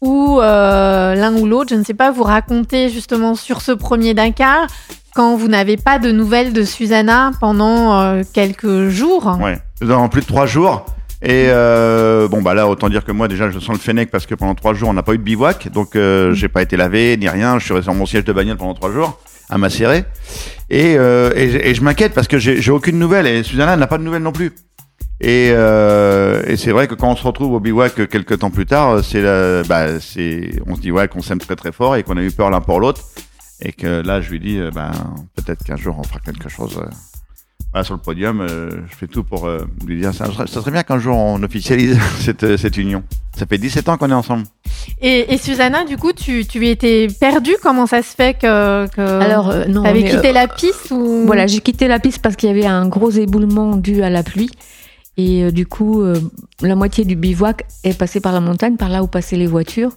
ou 0.00 0.38
euh, 0.40 1.14
l'un 1.14 1.34
ou 1.36 1.46
l'autre, 1.46 1.70
je 1.70 1.74
ne 1.74 1.84
sais 1.84 1.94
pas, 1.94 2.10
vous 2.10 2.22
racontez 2.22 2.88
justement 2.88 3.34
sur 3.34 3.60
ce 3.60 3.72
premier 3.72 4.14
Dakar 4.14 4.66
quand 5.14 5.36
vous 5.36 5.48
n'avez 5.48 5.76
pas 5.76 5.98
de 5.98 6.12
nouvelles 6.12 6.52
de 6.52 6.62
Susanna 6.62 7.32
pendant 7.40 8.00
euh, 8.00 8.22
quelques 8.32 8.88
jours. 8.88 9.36
Ouais. 9.40 9.58
Dans 9.80 10.08
plus 10.08 10.20
de 10.22 10.26
trois 10.26 10.46
jours. 10.46 10.86
Et 11.20 11.46
euh, 11.48 12.28
bon 12.28 12.42
bah 12.42 12.54
là 12.54 12.68
autant 12.68 12.88
dire 12.88 13.04
que 13.04 13.10
moi 13.10 13.26
déjà 13.26 13.50
je 13.50 13.58
sens 13.58 13.70
le 13.72 13.78
fennec 13.80 14.08
parce 14.08 14.24
que 14.24 14.36
pendant 14.36 14.54
trois 14.54 14.72
jours 14.72 14.88
on 14.88 14.92
n'a 14.92 15.02
pas 15.02 15.14
eu 15.14 15.18
de 15.18 15.22
bivouac 15.24 15.66
donc 15.72 15.96
euh, 15.96 16.32
j'ai 16.32 16.46
pas 16.46 16.62
été 16.62 16.76
lavé 16.76 17.16
ni 17.16 17.28
rien 17.28 17.58
je 17.58 17.64
suis 17.64 17.74
resté 17.74 17.86
dans 17.90 17.96
mon 17.96 18.06
siège 18.06 18.22
de 18.22 18.32
bagnole 18.32 18.56
pendant 18.56 18.74
trois 18.74 18.92
jours 18.92 19.18
à 19.50 19.58
macérer 19.58 20.04
et, 20.70 20.92
et, 20.92 20.96
je- 20.96 21.58
et 21.60 21.74
je 21.74 21.82
m'inquiète 21.82 22.14
parce 22.14 22.28
que 22.28 22.38
j'ai 22.38 22.70
aucune 22.70 23.00
nouvelle 23.00 23.26
et 23.26 23.42
Susanna 23.42 23.74
n'a 23.76 23.88
pas 23.88 23.98
de 23.98 24.04
nouvelles 24.04 24.22
non 24.22 24.30
plus 24.30 24.52
et, 25.20 25.50
euh, 25.52 26.42
et 26.46 26.56
c'est 26.56 26.70
vrai 26.70 26.86
que 26.86 26.94
quand 26.94 27.10
on 27.10 27.16
se 27.16 27.24
retrouve 27.24 27.52
au 27.52 27.60
bivouac 27.60 27.94
quelques 28.08 28.38
temps 28.38 28.50
plus 28.50 28.66
tard 28.66 29.02
c'est 29.02 29.20
la- 29.20 29.62
bah, 29.64 29.98
c'est 30.00 30.52
on 30.66 30.76
se 30.76 30.80
dit 30.80 30.92
ouais 30.92 31.08
qu'on 31.08 31.22
s'aime 31.22 31.38
très 31.38 31.56
très 31.56 31.72
fort 31.72 31.96
et 31.96 32.02
qu'on 32.04 32.16
a 32.16 32.22
eu 32.22 32.30
peur 32.30 32.50
l'un 32.50 32.60
pour 32.60 32.78
l'autre 32.80 33.02
et 33.60 33.72
que 33.72 34.00
là 34.02 34.20
je 34.20 34.30
lui 34.30 34.38
dis 34.40 34.58
euh, 34.58 34.70
ben 34.72 34.92
peut-être 35.34 35.64
qu'un 35.64 35.76
jour 35.76 35.96
on 35.98 36.04
fera 36.04 36.20
quelque 36.20 36.48
chose 36.48 36.78
euh, 36.80 36.86
voilà, 37.72 37.84
sur 37.84 37.92
le 37.94 38.00
podium, 38.00 38.40
euh, 38.40 38.70
je 38.90 38.96
fais 38.96 39.06
tout 39.08 39.22
pour 39.22 39.46
euh, 39.46 39.66
lui 39.86 40.00
dire 40.00 40.14
ça, 40.14 40.24
serait- 40.26 40.46
ça 40.46 40.60
serait 40.60 40.70
bien 40.70 40.84
qu'un 40.84 40.98
jour 40.98 41.14
on 41.18 41.42
officialise 41.42 41.98
cette, 42.20 42.42
euh, 42.44 42.56
cette 42.56 42.78
union. 42.78 43.02
Ça 43.36 43.44
fait 43.44 43.58
17 43.58 43.90
ans 43.90 43.98
qu'on 43.98 44.08
est 44.10 44.14
ensemble. 44.14 44.44
Et, 45.02 45.34
et 45.34 45.36
Susanna, 45.36 45.84
du 45.84 45.98
coup, 45.98 46.12
tu, 46.14 46.46
tu 46.46 46.66
étais 46.66 47.08
perdue? 47.20 47.54
Comment 47.62 47.86
ça 47.86 48.00
se 48.02 48.14
fait 48.14 48.34
que, 48.40 48.86
que 48.88 49.00
Alors, 49.22 49.50
euh, 49.50 49.66
non. 49.66 49.82
t'avais 49.82 50.00
mais, 50.00 50.08
quitté 50.10 50.30
euh, 50.30 50.32
la 50.32 50.48
piste 50.48 50.90
ou? 50.92 51.24
Voilà, 51.26 51.46
j'ai 51.46 51.60
quitté 51.60 51.88
la 51.88 51.98
piste 52.00 52.20
parce 52.22 52.36
qu'il 52.36 52.48
y 52.48 52.52
avait 52.52 52.64
un 52.66 52.88
gros 52.88 53.10
éboulement 53.10 53.76
dû 53.76 54.02
à 54.02 54.08
la 54.08 54.22
pluie. 54.22 54.50
Et 55.18 55.42
euh, 55.42 55.50
du 55.50 55.66
coup, 55.66 56.00
euh, 56.00 56.20
la 56.62 56.76
moitié 56.76 57.04
du 57.04 57.16
bivouac 57.16 57.66
est 57.82 57.98
passée 57.98 58.20
par 58.20 58.32
la 58.32 58.40
montagne, 58.40 58.76
par 58.76 58.88
là 58.88 59.02
où 59.02 59.08
passaient 59.08 59.36
les 59.36 59.48
voitures. 59.48 59.90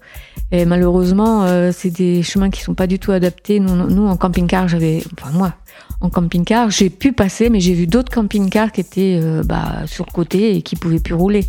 Et 0.52 0.66
malheureusement, 0.66 1.44
euh, 1.44 1.72
c'est 1.72 1.92
des 1.92 2.24
chemins 2.24 2.50
qui 2.50 2.62
sont 2.62 2.74
pas 2.74 2.88
du 2.88 2.98
tout 2.98 3.12
adaptés. 3.12 3.60
Nous, 3.60 3.76
nous 3.88 4.08
en 4.08 4.18
camping-car, 4.18 4.68
j'avais, 4.68 5.04
enfin 5.14 5.32
moi, 5.32 5.54
en 6.02 6.10
camping-car, 6.10 6.72
j'ai 6.72 6.90
pu 6.90 7.14
passer, 7.14 7.52
mais 7.52 7.60
j'ai 7.60 7.76
vu 7.76 7.86
d'autres 7.86 8.12
camping-cars 8.12 8.72
qui 8.72 8.82
étaient 8.82 9.22
bah, 9.46 9.84
sur 9.86 10.06
le 10.08 10.12
côté 10.12 10.56
et 10.56 10.64
qui 10.64 10.76
pouvaient 10.76 11.00
plus 11.00 11.14
rouler. 11.14 11.46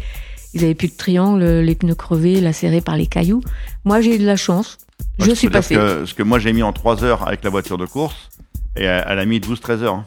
Ils 0.53 0.63
avaient 0.65 0.75
plus 0.75 0.89
de 0.89 0.97
triangle, 0.97 1.43
les 1.43 1.75
pneus 1.75 1.95
crevés, 1.95 2.43
lacérés 2.43 2.83
par 2.83 2.99
les 2.99 3.07
cailloux. 3.07 3.41
Moi, 3.87 4.03
j'ai 4.03 4.17
eu 4.17 4.19
de 4.19 4.27
la 4.27 4.37
chance. 4.37 4.77
Je 5.19 5.33
suis. 5.33 5.49
Que, 5.49 5.63
ce 6.05 6.15
que 6.15 6.23
moi 6.23 6.39
j'ai 6.39 6.53
mis 6.53 6.63
en 6.63 6.75
3 6.75 7.05
heures 7.05 7.27
avec 7.27 7.43
la 7.43 7.51
voiture 7.51 7.79
de 7.79 7.87
course, 7.87 8.29
et 8.77 8.85
elle, 8.85 9.05
elle 9.09 9.19
a 9.19 9.25
mis 9.25 9.41
12-13 9.41 9.83
heures 9.83 9.95
hein, 9.95 10.07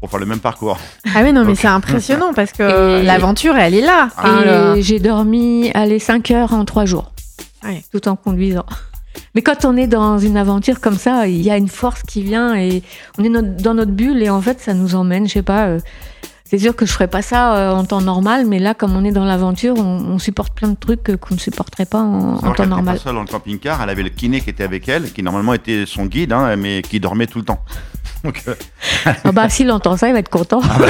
pour 0.00 0.10
faire 0.10 0.20
le 0.20 0.26
même 0.26 0.40
parcours. 0.40 0.78
Ah 1.14 1.20
oui, 1.22 1.32
non, 1.32 1.44
mais 1.44 1.54
c'est 1.54 1.68
impressionnant 1.68 2.32
parce 2.34 2.52
que 2.52 2.62
l'aventure, 3.02 3.56
elle 3.56 3.74
est 3.74 3.80
là. 3.80 4.08
Et 4.24 4.28
le- 4.76 4.80
j'ai 4.82 4.98
dormi, 5.00 5.70
allez, 5.74 5.98
5 5.98 6.30
heures 6.30 6.52
en 6.52 6.64
3 6.64 6.84
jours. 6.84 7.12
Ouais. 7.64 7.82
Tout 7.92 8.06
en 8.08 8.16
conduisant. 8.16 8.66
Mais 9.34 9.42
quand 9.42 9.64
on 9.64 9.76
est 9.76 9.86
dans 9.86 10.18
une 10.18 10.36
aventure 10.36 10.80
comme 10.80 10.96
ça, 10.98 11.26
il 11.26 11.40
y 11.42 11.50
a 11.50 11.56
une 11.56 11.68
force 11.68 12.02
qui 12.02 12.22
vient 12.22 12.54
et 12.54 12.82
on 13.18 13.24
est 13.24 13.28
no- 13.30 13.40
dans 13.42 13.72
notre 13.74 13.92
bulle 13.92 14.22
et 14.22 14.28
en 14.30 14.40
fait, 14.42 14.60
ça 14.60 14.74
nous 14.74 14.94
emmène, 14.94 15.26
je 15.26 15.32
sais 15.34 15.42
pas. 15.42 15.66
euh, 15.66 15.80
c'est 16.48 16.58
sûr 16.58 16.74
que 16.76 16.86
je 16.86 16.92
ferais 16.92 17.08
pas 17.08 17.22
ça 17.22 17.56
euh, 17.56 17.72
en 17.72 17.84
temps 17.84 18.00
normal, 18.00 18.46
mais 18.46 18.58
là, 18.58 18.74
comme 18.74 18.94
on 18.96 19.04
est 19.04 19.10
dans 19.12 19.24
l'aventure, 19.24 19.74
on, 19.78 19.82
on 19.82 20.18
supporte 20.18 20.54
plein 20.54 20.68
de 20.68 20.76
trucs 20.76 21.16
qu'on 21.18 21.34
ne 21.34 21.40
supporterait 21.40 21.86
pas 21.86 22.00
en, 22.00 22.34
en 22.34 22.38
temps 22.38 22.52
était 22.52 22.66
normal. 22.66 22.96
pas 22.96 23.00
seule 23.02 23.14
dans 23.14 23.22
le 23.22 23.26
camping-car, 23.26 23.82
elle 23.82 23.90
avait 23.90 24.02
le 24.02 24.10
kiné 24.10 24.40
qui 24.40 24.50
était 24.50 24.64
avec 24.64 24.88
elle, 24.88 25.12
qui 25.12 25.22
normalement 25.22 25.54
était 25.54 25.84
son 25.86 26.06
guide, 26.06 26.32
hein, 26.32 26.54
mais 26.56 26.82
qui 26.82 27.00
dormait 27.00 27.26
tout 27.26 27.38
le 27.38 27.44
temps. 27.44 27.60
Donc, 28.24 28.42
euh, 28.48 28.54
Ah 29.24 29.32
bah, 29.32 29.48
s'il 29.48 29.70
entend 29.70 29.96
ça, 29.96 30.08
il 30.08 30.12
va 30.12 30.18
être 30.20 30.28
content. 30.30 30.60
ah 30.64 30.78
bah, 30.78 30.86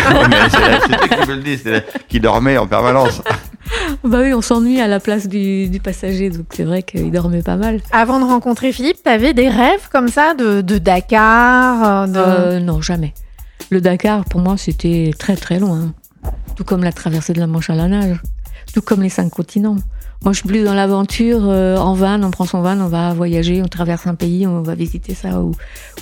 toi 0.51 1.19
qui 1.23 1.29
me 1.31 1.35
le 1.37 1.43
dis, 1.43 1.59
c'est 1.59 1.85
qui 2.09 2.21
dormait 2.21 2.57
en 2.59 2.67
permanence. 2.67 3.21
bah 4.05 4.19
oui, 4.23 4.33
on 4.33 4.43
s'ennuie 4.43 4.81
à 4.81 4.87
la 4.89 5.01
place 5.01 5.27
du, 5.27 5.69
du 5.69 5.81
passager, 5.81 6.31
donc 6.31 6.47
c'est 6.51 6.65
vrai 6.65 6.83
qu'il 6.83 7.11
dormait 7.11 7.43
pas 7.43 7.57
mal. 7.57 7.81
Avant 7.93 8.21
de 8.21 8.25
rencontrer 8.25 8.73
Philippe, 8.73 9.03
t'avais 9.03 9.35
des 9.35 9.49
rêves 9.49 9.89
comme 9.91 10.09
ça 10.09 10.35
de, 10.35 10.61
de 10.61 10.79
Dakar 10.79 12.07
de... 12.09 12.15
Euh, 12.17 12.61
non, 12.61 12.81
jamais. 12.81 13.13
Le 13.71 13.81
Dakar, 13.81 14.25
pour 14.25 14.41
moi, 14.41 14.57
c'était 14.57 15.11
très 15.19 15.35
très 15.37 15.59
loin. 15.59 15.93
Tout 16.55 16.65
comme 16.65 16.85
la 16.85 16.93
traversée 16.93 17.33
de 17.33 17.41
la 17.41 17.47
Manche 17.47 17.69
à 17.71 17.75
la 17.75 17.89
nage. 17.89 18.21
Tout 18.73 18.81
comme 18.81 19.03
les 19.03 19.09
cinq 19.09 19.31
continents. 19.31 19.77
Moi, 20.23 20.33
je 20.33 20.39
suis 20.39 20.49
plus 20.49 20.65
dans 20.65 20.75
l'aventure 20.75 21.41
euh, 21.49 21.77
en 21.77 21.95
van. 21.95 22.23
On 22.23 22.31
prend 22.31 22.47
son 22.47 22.63
van, 22.63 22.79
on 22.81 22.89
va 22.89 23.13
voyager, 23.13 23.63
on 23.63 23.69
traverse 23.69 24.07
un 24.07 24.15
pays, 24.15 24.47
on 24.47 24.63
va 24.63 24.75
visiter 24.75 25.15
ça 25.15 25.41
ou, 25.43 25.53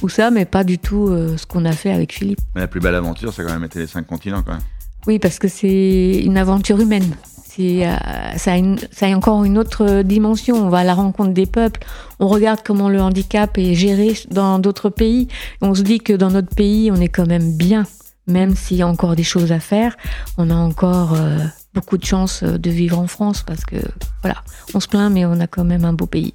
ou 0.02 0.08
ça, 0.08 0.30
mais 0.30 0.44
pas 0.44 0.62
du 0.62 0.78
tout 0.78 1.08
euh, 1.08 1.36
ce 1.36 1.46
qu'on 1.46 1.64
a 1.64 1.72
fait 1.72 1.90
avec 1.90 2.12
Philippe. 2.12 2.40
Mais 2.54 2.60
la 2.62 2.68
plus 2.68 2.80
belle 2.80 2.94
aventure, 2.94 3.32
c'est 3.32 3.42
quand 3.42 3.52
même 3.52 3.64
été 3.64 3.80
les 3.80 3.86
5 3.86 4.06
continents 4.06 4.42
quand 4.42 4.52
même. 4.52 4.62
Oui, 5.06 5.18
parce 5.18 5.38
que 5.38 5.48
c'est 5.48 6.22
une 6.24 6.36
aventure 6.38 6.80
humaine. 6.80 7.14
C'est, 7.56 7.86
euh, 7.86 7.94
ça, 8.36 8.52
a 8.52 8.56
une- 8.56 8.78
ça 8.90 9.06
a 9.06 9.14
encore 9.16 9.44
une 9.44 9.58
autre 9.58 10.02
dimension. 10.02 10.56
On 10.56 10.68
va 10.68 10.78
à 10.78 10.84
la 10.84 10.94
rencontre 10.94 11.32
des 11.32 11.46
peuples. 11.46 11.80
On 12.18 12.26
regarde 12.28 12.60
comment 12.64 12.88
le 12.88 13.00
handicap 13.00 13.56
est 13.58 13.74
géré 13.74 14.16
dans 14.30 14.58
d'autres 14.58 14.90
pays. 14.90 15.28
On 15.60 15.74
se 15.74 15.82
dit 15.82 16.00
que 16.00 16.12
dans 16.12 16.30
notre 16.30 16.54
pays, 16.54 16.90
on 16.90 16.96
est 16.96 17.08
quand 17.08 17.26
même 17.26 17.56
bien. 17.56 17.84
Même 18.26 18.56
s'il 18.56 18.78
y 18.78 18.82
a 18.82 18.88
encore 18.88 19.14
des 19.16 19.22
choses 19.22 19.52
à 19.52 19.60
faire, 19.60 19.96
on 20.38 20.48
a 20.50 20.54
encore 20.54 21.12
euh, 21.14 21.38
beaucoup 21.74 21.98
de 21.98 22.04
chance 22.04 22.42
euh, 22.42 22.56
de 22.58 22.70
vivre 22.70 22.98
en 22.98 23.06
France 23.06 23.42
parce 23.46 23.64
que 23.66 23.76
voilà, 24.22 24.38
on 24.74 24.80
se 24.80 24.88
plaint, 24.88 25.12
mais 25.12 25.26
on 25.26 25.38
a 25.40 25.46
quand 25.46 25.64
même 25.64 25.84
un 25.84 25.92
beau 25.92 26.06
pays. 26.06 26.32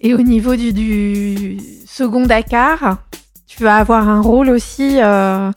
Et 0.00 0.14
au 0.14 0.20
niveau 0.20 0.56
du, 0.56 0.72
du 0.72 1.58
second 1.86 2.26
Dakar, 2.26 2.98
tu 3.46 3.62
vas 3.62 3.76
avoir 3.76 4.08
un 4.08 4.20
rôle 4.20 4.50
aussi 4.50 4.98
euh, 5.00 5.50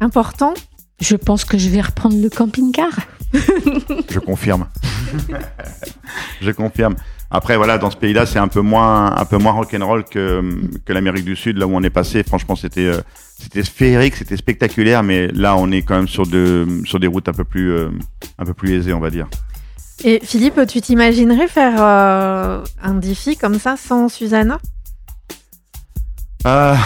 important. 0.00 0.54
Je 1.00 1.14
pense 1.16 1.44
que 1.44 1.58
je 1.58 1.68
vais 1.68 1.80
reprendre 1.82 2.16
le 2.20 2.28
camping-car. 2.30 2.98
Je 4.10 4.18
confirme. 4.18 4.66
je 6.40 6.50
confirme. 6.50 6.96
Après, 7.30 7.56
voilà, 7.56 7.76
dans 7.76 7.90
ce 7.90 7.96
pays-là, 7.96 8.24
c'est 8.24 8.38
un 8.38 8.48
peu 8.48 8.60
moins, 8.60 9.14
un 9.14 9.24
peu 9.26 9.36
moins 9.36 9.52
rock'n'roll 9.52 10.04
que, 10.04 10.42
que 10.84 10.92
l'Amérique 10.92 11.24
du 11.24 11.36
Sud, 11.36 11.58
là 11.58 11.66
où 11.66 11.74
on 11.74 11.82
est 11.82 11.90
passé. 11.90 12.22
Franchement, 12.22 12.56
c'était, 12.56 12.86
euh, 12.86 13.00
c'était 13.38 13.62
féerique, 13.62 14.16
c'était 14.16 14.36
spectaculaire, 14.36 15.02
mais 15.02 15.28
là, 15.28 15.56
on 15.56 15.70
est 15.70 15.82
quand 15.82 15.96
même 15.96 16.08
sur 16.08 16.26
de, 16.26 16.66
sur 16.84 16.98
des 16.98 17.06
routes 17.06 17.28
un 17.28 17.34
peu 17.34 17.44
plus, 17.44 17.70
euh, 17.70 17.90
un 18.38 18.44
peu 18.46 18.54
plus 18.54 18.72
aisées, 18.72 18.94
on 18.94 19.00
va 19.00 19.10
dire. 19.10 19.28
Et 20.04 20.20
Philippe, 20.22 20.60
tu 20.68 20.80
t'imaginerais 20.80 21.48
faire 21.48 21.74
euh, 21.78 22.64
un 22.82 22.94
défi 22.94 23.36
comme 23.36 23.58
ça 23.58 23.76
sans 23.76 24.08
Susanna? 24.08 24.58
Euh, 26.46 26.76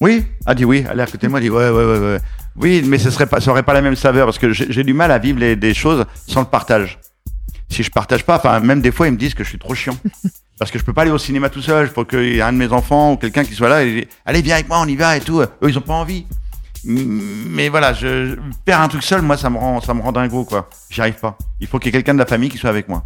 oui, 0.00 0.24
a 0.46 0.54
dit 0.54 0.64
oui. 0.64 0.84
À 0.88 0.94
de 0.94 1.28
moi, 1.28 1.40
elle 1.40 1.44
dit 1.44 1.50
ouais, 1.50 1.68
ouais, 1.68 1.84
ouais, 1.84 1.98
ouais. 1.98 2.18
Oui, 2.56 2.82
mais 2.86 2.98
ce 2.98 3.10
serait 3.10 3.26
pas, 3.26 3.40
ça 3.40 3.50
aurait 3.50 3.62
pas 3.62 3.72
la 3.72 3.80
même 3.82 3.96
saveur 3.96 4.26
parce 4.26 4.38
que 4.38 4.52
j'ai 4.52 4.84
du 4.84 4.92
mal 4.94 5.10
à 5.10 5.18
vivre 5.18 5.38
les, 5.38 5.56
des 5.56 5.72
choses 5.74 6.04
sans 6.26 6.40
le 6.40 6.46
partage. 6.46 6.98
Si 7.70 7.82
je 7.82 7.90
partage 7.90 8.24
pas, 8.24 8.36
enfin, 8.36 8.60
même 8.60 8.82
des 8.82 8.92
fois, 8.92 9.08
ils 9.08 9.12
me 9.12 9.16
disent 9.16 9.32
que 9.34 9.42
je 9.44 9.48
suis 9.48 9.58
trop 9.58 9.74
chiant. 9.74 9.96
Parce 10.58 10.70
que 10.70 10.78
je 10.78 10.84
peux 10.84 10.92
pas 10.92 11.02
aller 11.02 11.10
au 11.10 11.18
cinéma 11.18 11.48
tout 11.48 11.62
seul. 11.62 11.86
Il 11.86 11.90
faut 11.92 12.04
qu'il 12.04 12.22
y 12.34 12.36
ait 12.36 12.42
un 12.42 12.52
de 12.52 12.58
mes 12.58 12.70
enfants 12.70 13.12
ou 13.12 13.16
quelqu'un 13.16 13.42
qui 13.44 13.54
soit 13.54 13.68
là 13.70 13.82
et 13.82 14.02
dit, 14.02 14.08
allez, 14.26 14.42
viens 14.42 14.54
avec 14.56 14.68
moi, 14.68 14.78
on 14.80 14.86
y 14.86 14.94
va 14.94 15.16
et 15.16 15.20
tout. 15.20 15.40
Eux, 15.40 15.48
ils 15.66 15.76
ont 15.78 15.80
pas 15.80 15.94
envie. 15.94 16.26
Mais 16.84 17.68
voilà, 17.68 17.94
je, 17.94 18.26
je- 18.26 18.36
faire 18.66 18.80
un 18.80 18.88
truc 18.88 19.02
seul, 19.02 19.22
moi, 19.22 19.36
ça 19.36 19.48
me 19.50 19.56
rend, 19.56 19.80
ça 19.80 19.94
me 19.94 20.02
rend 20.02 20.12
dingo, 20.12 20.44
quoi. 20.44 20.68
J'y 20.90 21.00
arrive 21.00 21.14
pas. 21.18 21.36
Il 21.60 21.66
faut 21.66 21.78
qu'il 21.78 21.86
y 21.86 21.88
ait 21.88 21.92
quelqu'un 21.92 22.14
de 22.14 22.18
la 22.18 22.26
famille 22.26 22.50
qui 22.50 22.58
soit 22.58 22.70
avec 22.70 22.88
moi 22.88 23.04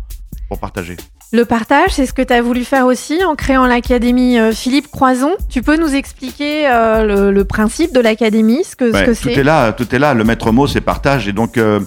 pour 0.49 0.59
partager. 0.59 0.97
Le 1.33 1.45
partage, 1.45 1.91
c'est 1.91 2.07
ce 2.07 2.13
que 2.13 2.23
tu 2.23 2.33
as 2.33 2.41
voulu 2.41 2.65
faire 2.65 2.87
aussi 2.87 3.25
en 3.25 3.35
créant 3.35 3.67
l'académie 3.67 4.39
euh, 4.39 4.53
Philippe 4.53 4.89
Croison. 4.89 5.33
Tu 5.49 5.61
peux 5.61 5.77
nous 5.77 5.95
expliquer 5.95 6.69
euh, 6.69 7.05
le, 7.05 7.33
le 7.33 7.45
principe 7.45 7.93
de 7.93 8.01
l'académie, 8.01 8.63
ce 8.63 8.77
que 8.77 8.93
ce 8.93 8.97
Ouais, 8.97 9.07
que 9.07 9.11
tout 9.11 9.17
c'est 9.25 9.33
est 9.33 9.43
là, 9.43 9.73
tout 9.73 9.93
est 9.93 9.99
là. 9.99 10.15
Le 10.15 10.23
maître 10.23 10.53
mot, 10.53 10.69
c'est 10.69 10.81
partage. 10.81 11.27
Et 11.27 11.33
donc, 11.33 11.59
euh, 11.59 11.81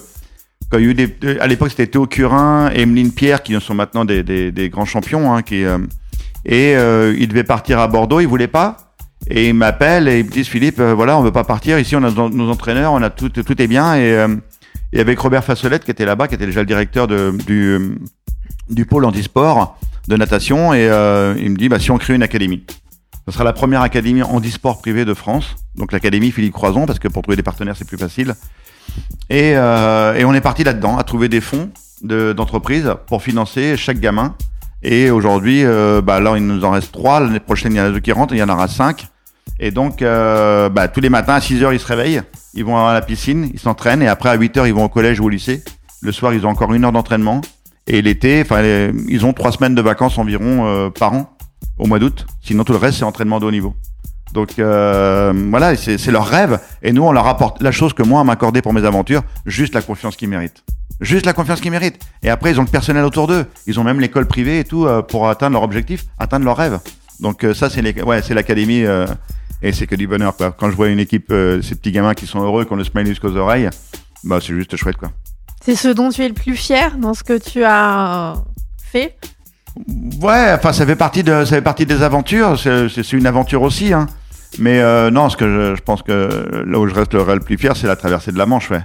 quand 0.70 0.76
il 0.78 0.84
y 0.84 0.88
a 0.88 0.90
eu 0.90 0.94
des, 0.94 1.38
à 1.40 1.46
l'époque, 1.46 1.70
c'était 1.70 1.86
Théo 1.86 2.06
Curin 2.06 2.70
et 2.74 2.82
Emeline 2.82 3.12
Pierre 3.12 3.42
qui 3.42 3.58
sont 3.60 3.74
maintenant 3.74 4.04
des, 4.04 4.22
des, 4.22 4.52
des 4.52 4.68
grands 4.68 4.84
champions. 4.84 5.34
Hein, 5.34 5.42
qui, 5.42 5.64
euh, 5.64 5.78
et 6.44 6.72
ils 7.18 7.28
devaient 7.28 7.44
partir 7.44 7.78
à 7.80 7.88
Bordeaux, 7.88 8.20
ils 8.20 8.28
voulaient 8.28 8.46
pas. 8.46 8.76
Et 9.28 9.48
ils 9.48 9.54
m'appellent 9.54 10.08
et 10.08 10.20
ils 10.20 10.24
me 10.24 10.30
disent 10.30 10.48
Philippe, 10.48 10.80
voilà, 10.80 11.18
on 11.18 11.22
veut 11.22 11.32
pas 11.32 11.44
partir. 11.44 11.78
Ici, 11.78 11.96
on 11.96 12.04
a 12.04 12.10
nos, 12.10 12.50
entraîneurs, 12.50 12.92
on 12.92 13.02
a 13.02 13.10
tout, 13.10 13.28
tout 13.30 13.60
est 13.60 13.66
bien. 13.66 13.96
Et, 13.96 14.26
et 14.92 15.00
avec 15.00 15.18
Robert 15.18 15.44
Fassolette 15.44 15.84
qui 15.84 15.90
était 15.90 16.04
là-bas, 16.04 16.28
qui 16.28 16.34
était 16.34 16.46
déjà 16.46 16.60
le 16.60 16.66
directeur 16.66 17.06
de, 17.06 17.32
du, 17.46 17.98
du 18.68 18.86
pôle 18.86 19.04
handisport 19.04 19.78
de 20.08 20.16
natation, 20.16 20.72
et 20.74 20.88
euh, 20.88 21.34
il 21.38 21.50
me 21.50 21.56
dit 21.56 21.68
bah, 21.68 21.78
si 21.78 21.90
on 21.90 21.98
crée 21.98 22.14
une 22.14 22.22
académie. 22.22 22.64
Ce 23.26 23.32
sera 23.32 23.44
la 23.44 23.52
première 23.52 23.82
académie 23.82 24.22
handisport 24.22 24.80
privée 24.80 25.04
de 25.04 25.14
France, 25.14 25.54
donc 25.76 25.92
l'académie 25.92 26.30
Philippe 26.32 26.52
Croison, 26.54 26.86
parce 26.86 26.98
que 26.98 27.08
pour 27.08 27.22
trouver 27.22 27.36
des 27.36 27.42
partenaires, 27.42 27.76
c'est 27.76 27.86
plus 27.86 27.98
facile. 27.98 28.34
Et, 29.28 29.52
euh, 29.54 30.20
on 30.26 30.34
est 30.34 30.40
parti 30.40 30.64
là-dedans, 30.64 30.96
à 30.98 31.04
trouver 31.04 31.28
des 31.28 31.40
fonds 31.40 31.70
de- 32.02 32.32
d'entreprise 32.32 32.92
pour 33.06 33.22
financer 33.22 33.76
chaque 33.76 34.00
gamin. 34.00 34.34
Et 34.82 35.10
aujourd'hui, 35.10 35.64
euh, 35.64 36.00
bah, 36.00 36.18
là, 36.20 36.34
il 36.36 36.46
nous 36.46 36.64
en 36.64 36.70
reste 36.70 36.90
trois. 36.92 37.20
L'année 37.20 37.38
prochaine, 37.38 37.72
il 37.74 37.76
y 37.76 37.80
en 37.80 37.84
a 37.84 37.90
deux 37.90 38.00
qui 38.00 38.10
rentrent, 38.12 38.34
il 38.34 38.38
y 38.38 38.42
en 38.42 38.48
aura 38.48 38.66
cinq. 38.66 39.06
Et 39.60 39.70
donc, 39.70 40.00
bah, 40.00 40.88
tous 40.88 41.00
les 41.00 41.10
matins, 41.10 41.34
à 41.34 41.40
6 41.40 41.62
heures, 41.62 41.72
ils 41.74 41.78
se 41.80 41.86
réveillent, 41.86 42.22
ils 42.54 42.64
vont 42.64 42.78
à 42.78 42.94
la 42.94 43.02
piscine, 43.02 43.50
ils 43.52 43.60
s'entraînent, 43.60 44.00
et 44.02 44.08
après, 44.08 44.30
à 44.30 44.34
8 44.34 44.56
heures, 44.56 44.66
ils 44.66 44.72
vont 44.74 44.84
au 44.84 44.88
collège 44.88 45.20
ou 45.20 45.24
au 45.26 45.28
lycée. 45.28 45.62
Le 46.00 46.12
soir, 46.12 46.32
ils 46.32 46.46
ont 46.46 46.48
encore 46.48 46.72
une 46.72 46.84
heure 46.86 46.92
d'entraînement. 46.92 47.42
Et 47.92 48.02
l'été, 48.02 48.40
enfin, 48.42 48.62
ils 49.08 49.26
ont 49.26 49.32
trois 49.32 49.50
semaines 49.50 49.74
de 49.74 49.82
vacances 49.82 50.16
environ 50.16 50.64
euh, 50.64 50.90
par 50.90 51.12
an, 51.12 51.36
au 51.76 51.88
mois 51.88 51.98
d'août. 51.98 52.24
Sinon, 52.40 52.62
tout 52.62 52.72
le 52.72 52.78
reste, 52.78 52.98
c'est 52.98 53.04
entraînement 53.04 53.40
de 53.40 53.46
haut 53.46 53.50
niveau. 53.50 53.74
Donc 54.32 54.60
euh, 54.60 55.32
voilà, 55.50 55.74
c'est 55.74 56.06
leur 56.12 56.24
rêve. 56.24 56.60
Et 56.84 56.92
nous, 56.92 57.02
on 57.02 57.10
leur 57.10 57.26
apporte 57.26 57.60
la 57.60 57.72
chose 57.72 57.92
que 57.92 58.04
moi, 58.04 58.20
on 58.20 58.24
m'a 58.24 58.34
accordé 58.34 58.62
pour 58.62 58.72
mes 58.72 58.84
aventures, 58.84 59.22
juste 59.44 59.74
la 59.74 59.82
confiance 59.82 60.14
qu'ils 60.14 60.28
méritent. 60.28 60.62
Juste 61.00 61.26
la 61.26 61.32
confiance 61.32 61.60
qu'ils 61.60 61.72
méritent. 61.72 62.00
Et 62.22 62.30
après, 62.30 62.52
ils 62.52 62.60
ont 62.60 62.62
le 62.62 62.68
personnel 62.68 63.04
autour 63.04 63.26
d'eux. 63.26 63.44
Ils 63.66 63.80
ont 63.80 63.84
même 63.84 63.98
l'école 63.98 64.26
privée 64.26 64.60
et 64.60 64.64
tout 64.64 64.86
euh, 64.86 65.02
pour 65.02 65.28
atteindre 65.28 65.54
leur 65.54 65.64
objectif, 65.64 66.04
atteindre 66.16 66.44
leur 66.44 66.56
rêve. 66.56 66.78
Donc 67.18 67.42
euh, 67.42 67.54
ça, 67.54 67.70
c'est 67.70 67.82
ouais, 68.04 68.20
l'académie. 68.30 68.84
euh, 68.84 69.04
et 69.62 69.72
c'est 69.72 69.86
que 69.86 69.94
du 69.94 70.06
bonheur, 70.06 70.36
quoi. 70.36 70.52
Quand 70.52 70.70
je 70.70 70.76
vois 70.76 70.88
une 70.88 71.00
équipe, 71.00 71.30
euh, 71.32 71.60
ces 71.60 71.74
petits 71.74 71.92
gamins 71.92 72.14
qui 72.14 72.26
sont 72.26 72.40
heureux, 72.40 72.64
qui 72.64 72.72
ont 72.72 72.76
le 72.76 72.84
smile 72.84 73.06
jusqu'aux 73.06 73.36
oreilles, 73.36 73.68
bah 74.24 74.38
c'est 74.40 74.54
juste 74.54 74.76
chouette, 74.76 74.96
quoi. 74.96 75.10
C'est 75.64 75.76
ce 75.76 75.88
dont 75.88 76.08
tu 76.10 76.22
es 76.22 76.28
le 76.28 76.34
plus 76.34 76.56
fier 76.56 76.96
dans 76.96 77.14
ce 77.14 77.22
que 77.22 77.38
tu 77.38 77.64
as 77.64 78.32
euh, 78.32 78.34
fait? 78.82 79.16
Ouais, 80.20 80.52
enfin, 80.54 80.72
ça 80.72 80.86
fait 80.86 80.96
partie 80.96 81.22
de, 81.22 81.44
ça 81.44 81.56
fait 81.56 81.62
partie 81.62 81.86
des 81.86 82.02
aventures. 82.02 82.58
C'est 82.58 83.12
une 83.12 83.26
aventure 83.26 83.62
aussi, 83.62 83.92
hein. 83.92 84.06
Mais 84.58 84.80
euh, 84.80 85.10
non, 85.10 85.28
ce 85.28 85.36
que 85.36 85.74
je, 85.76 85.80
pense 85.82 86.02
que 86.02 86.64
là 86.66 86.78
où 86.78 86.88
je 86.88 86.94
reste 86.94 87.14
le, 87.14 87.40
plus 87.40 87.56
fier, 87.56 87.76
c'est 87.76 87.86
la 87.86 87.94
traversée 87.94 88.32
de 88.32 88.38
la 88.38 88.46
Manche, 88.46 88.70
ouais. 88.70 88.82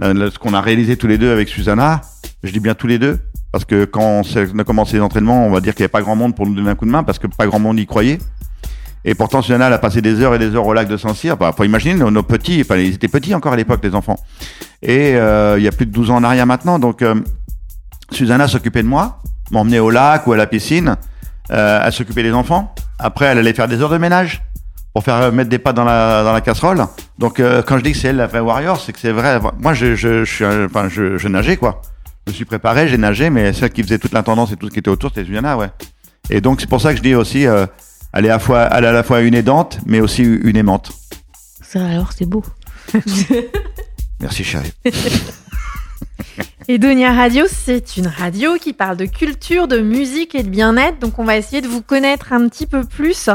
Ce 0.00 0.38
qu'on 0.38 0.54
a 0.54 0.60
réalisé 0.60 0.96
tous 0.96 1.06
les 1.06 1.18
deux 1.18 1.30
avec 1.30 1.48
Susanna, 1.48 2.00
je 2.42 2.50
dis 2.52 2.58
bien 2.58 2.74
tous 2.74 2.88
les 2.88 2.98
deux, 2.98 3.20
parce 3.52 3.64
que 3.64 3.84
quand 3.84 4.22
on 4.34 4.58
a 4.58 4.64
commencé 4.64 4.94
les 4.94 5.02
entraînements, 5.02 5.46
on 5.46 5.50
va 5.50 5.60
dire 5.60 5.74
qu'il 5.74 5.82
n'y 5.82 5.84
avait 5.84 5.92
pas 5.92 6.02
grand 6.02 6.16
monde 6.16 6.34
pour 6.34 6.46
nous 6.46 6.54
donner 6.54 6.70
un 6.70 6.74
coup 6.74 6.86
de 6.86 6.90
main, 6.90 7.04
parce 7.04 7.20
que 7.20 7.28
pas 7.28 7.46
grand 7.46 7.60
monde 7.60 7.78
y 7.78 7.86
croyait. 7.86 8.18
Et 9.04 9.14
pourtant, 9.14 9.42
Susanna, 9.42 9.66
elle 9.66 9.72
a 9.72 9.78
passé 9.78 10.00
des 10.00 10.20
heures 10.20 10.34
et 10.34 10.38
des 10.38 10.54
heures 10.54 10.66
au 10.66 10.72
lac 10.72 10.88
de 10.88 10.96
Saint-Cyr. 10.96 11.36
Bah, 11.36 11.52
faut 11.56 11.64
imaginer 11.64 11.94
nos, 11.94 12.22
petits, 12.22 12.60
enfin, 12.62 12.76
ils 12.76 12.94
étaient 12.94 13.08
petits 13.08 13.34
encore 13.34 13.52
à 13.52 13.56
l'époque, 13.56 13.80
les 13.82 13.94
enfants. 13.94 14.18
Et 14.82 15.16
euh, 15.16 15.56
il 15.58 15.64
y 15.64 15.68
a 15.68 15.72
plus 15.72 15.86
de 15.86 15.92
12 15.92 16.10
ans 16.10 16.16
en 16.16 16.24
arrière 16.24 16.46
maintenant, 16.46 16.78
donc 16.78 17.02
euh, 17.02 17.14
Susanna 18.10 18.48
s'occupait 18.48 18.82
de 18.82 18.88
moi, 18.88 19.20
m'emmenait 19.50 19.78
au 19.78 19.90
lac 19.90 20.26
ou 20.26 20.32
à 20.32 20.36
la 20.36 20.46
piscine, 20.46 20.96
euh, 21.50 21.82
elle 21.84 21.92
s'occupait 21.92 22.22
des 22.22 22.32
enfants. 22.32 22.74
Après, 22.98 23.26
elle 23.26 23.38
allait 23.38 23.52
faire 23.52 23.68
des 23.68 23.80
heures 23.80 23.90
de 23.90 23.98
ménage 23.98 24.42
pour 24.94 25.02
faire 25.02 25.16
euh, 25.16 25.32
mettre 25.32 25.50
des 25.50 25.58
pâtes 25.58 25.76
dans 25.76 25.84
la, 25.84 26.22
dans 26.22 26.32
la 26.32 26.40
casserole. 26.40 26.86
Donc, 27.18 27.40
euh, 27.40 27.62
quand 27.62 27.78
je 27.78 27.82
dis 27.82 27.92
que 27.92 27.98
c'est 27.98 28.08
elle 28.08 28.16
la 28.16 28.28
vraie 28.28 28.40
warrior, 28.40 28.80
c'est 28.80 28.92
que 28.92 29.00
c'est 29.00 29.12
vrai. 29.12 29.40
Moi, 29.58 29.74
je, 29.74 29.94
je, 29.96 30.24
je, 30.24 30.32
suis, 30.32 30.44
enfin, 30.44 30.88
je, 30.88 31.18
je 31.18 31.28
nageais, 31.28 31.56
quoi. 31.56 31.82
Je 32.26 32.32
me 32.32 32.34
suis 32.34 32.44
préparé, 32.44 32.88
j'ai 32.88 32.96
nagé, 32.96 33.28
mais 33.28 33.52
celle 33.52 33.70
qui 33.70 33.82
faisait 33.82 33.98
toute 33.98 34.12
l'intendance 34.12 34.52
et 34.52 34.56
tout 34.56 34.68
ce 34.68 34.72
qui 34.72 34.78
était 34.78 34.88
autour, 34.90 35.10
c'était 35.10 35.26
Susanna, 35.26 35.56
ouais. 35.56 35.70
Et 36.30 36.40
donc, 36.40 36.60
c'est 36.60 36.68
pour 36.68 36.80
ça 36.80 36.92
que 36.92 36.98
je 36.98 37.02
dis 37.02 37.14
aussi, 37.14 37.46
euh, 37.46 37.66
elle, 38.14 38.26
est 38.26 38.30
à 38.30 38.32
la 38.34 38.38
fois, 38.38 38.68
elle 38.72 38.84
est 38.84 38.88
à 38.88 38.92
la 38.92 39.02
fois 39.02 39.20
une 39.20 39.34
aidante, 39.34 39.78
mais 39.86 40.00
aussi 40.00 40.22
une 40.22 40.56
aimante. 40.56 40.92
Ça, 41.62 41.84
alors, 41.86 42.12
c'est 42.12 42.26
beau. 42.26 42.42
Merci, 44.20 44.44
chérie. 44.44 44.72
Edonia 46.68 47.12
Radio, 47.12 47.44
c'est 47.48 47.96
une 47.98 48.06
radio 48.06 48.54
qui 48.54 48.72
parle 48.72 48.96
de 48.96 49.04
culture, 49.04 49.68
de 49.68 49.80
musique 49.80 50.34
et 50.34 50.42
de 50.42 50.48
bien-être. 50.48 50.98
Donc, 50.98 51.18
on 51.18 51.24
va 51.24 51.36
essayer 51.36 51.60
de 51.60 51.68
vous 51.68 51.82
connaître 51.82 52.32
un 52.32 52.48
petit 52.48 52.66
peu 52.66 52.84
plus. 52.84 53.28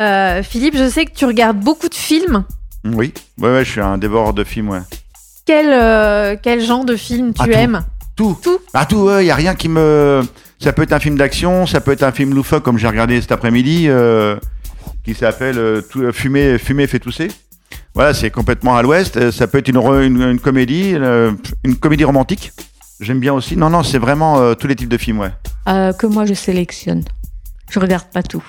Euh, 0.00 0.42
Philippe, 0.44 0.76
je 0.76 0.88
sais 0.88 1.04
que 1.04 1.12
tu 1.12 1.24
regardes 1.24 1.58
beaucoup 1.58 1.88
de 1.88 1.94
films. 1.94 2.44
Oui, 2.84 3.12
ouais, 3.38 3.50
ouais, 3.50 3.64
je 3.64 3.70
suis 3.72 3.80
un 3.80 3.98
dévoreur 3.98 4.32
de 4.32 4.44
films, 4.44 4.68
ouais. 4.70 4.80
Quel, 5.44 5.66
euh, 5.72 6.36
quel 6.40 6.60
genre 6.64 6.84
de 6.84 6.94
film 6.94 7.32
tu 7.34 7.40
Ah, 7.42 7.46
tout. 7.46 7.50
aimes? 7.52 7.84
Tout. 8.14 8.38
Tout. 8.42 8.58
Ah, 8.74 8.86
tout, 8.86 9.10
il 9.18 9.26
y 9.26 9.30
a 9.30 9.34
rien 9.34 9.54
qui 9.56 9.68
me. 9.68 10.22
Ça 10.60 10.72
peut 10.72 10.82
être 10.82 10.92
un 10.92 10.98
film 11.00 11.16
d'action, 11.16 11.66
ça 11.66 11.80
peut 11.80 11.92
être 11.92 12.02
un 12.02 12.12
film 12.12 12.34
loufoque 12.34 12.64
comme 12.64 12.78
j'ai 12.78 12.88
regardé 12.88 13.20
cet 13.20 13.30
après-midi, 13.32 13.84
euh, 13.88 14.36
qui 15.04 15.14
s'appelle 15.14 15.56
euh, 15.58 15.80
tout- 15.82 16.02
euh, 16.02 16.12
Fumer, 16.12 16.58
Fumer 16.58 16.86
fait 16.86 16.98
tousser. 16.98 17.28
Voilà, 17.94 18.12
c'est 18.14 18.30
complètement 18.30 18.76
à 18.76 18.82
l'ouest. 18.82 19.16
Euh, 19.16 19.30
Ça 19.32 19.46
peut 19.46 19.58
être 19.58 19.68
une, 19.68 19.76
re- 19.78 20.04
une, 20.04 20.20
une 20.22 20.40
comédie, 20.40 20.94
une 21.64 21.76
comédie 21.76 22.04
romantique. 22.04 22.52
J'aime 23.00 23.20
bien 23.20 23.32
aussi. 23.32 23.56
Non, 23.56 23.70
non, 23.70 23.82
c'est 23.84 23.98
vraiment 23.98 24.40
euh, 24.40 24.54
tous 24.54 24.66
les 24.66 24.74
types 24.74 24.88
de 24.88 24.96
films, 24.98 25.20
ouais. 25.20 25.30
Que 25.66 26.06
moi, 26.06 26.24
je 26.26 26.34
sélectionne. 26.34 27.04
Je 27.70 27.78
regarde 27.78 28.06
pas 28.12 28.22
tout. 28.24 28.42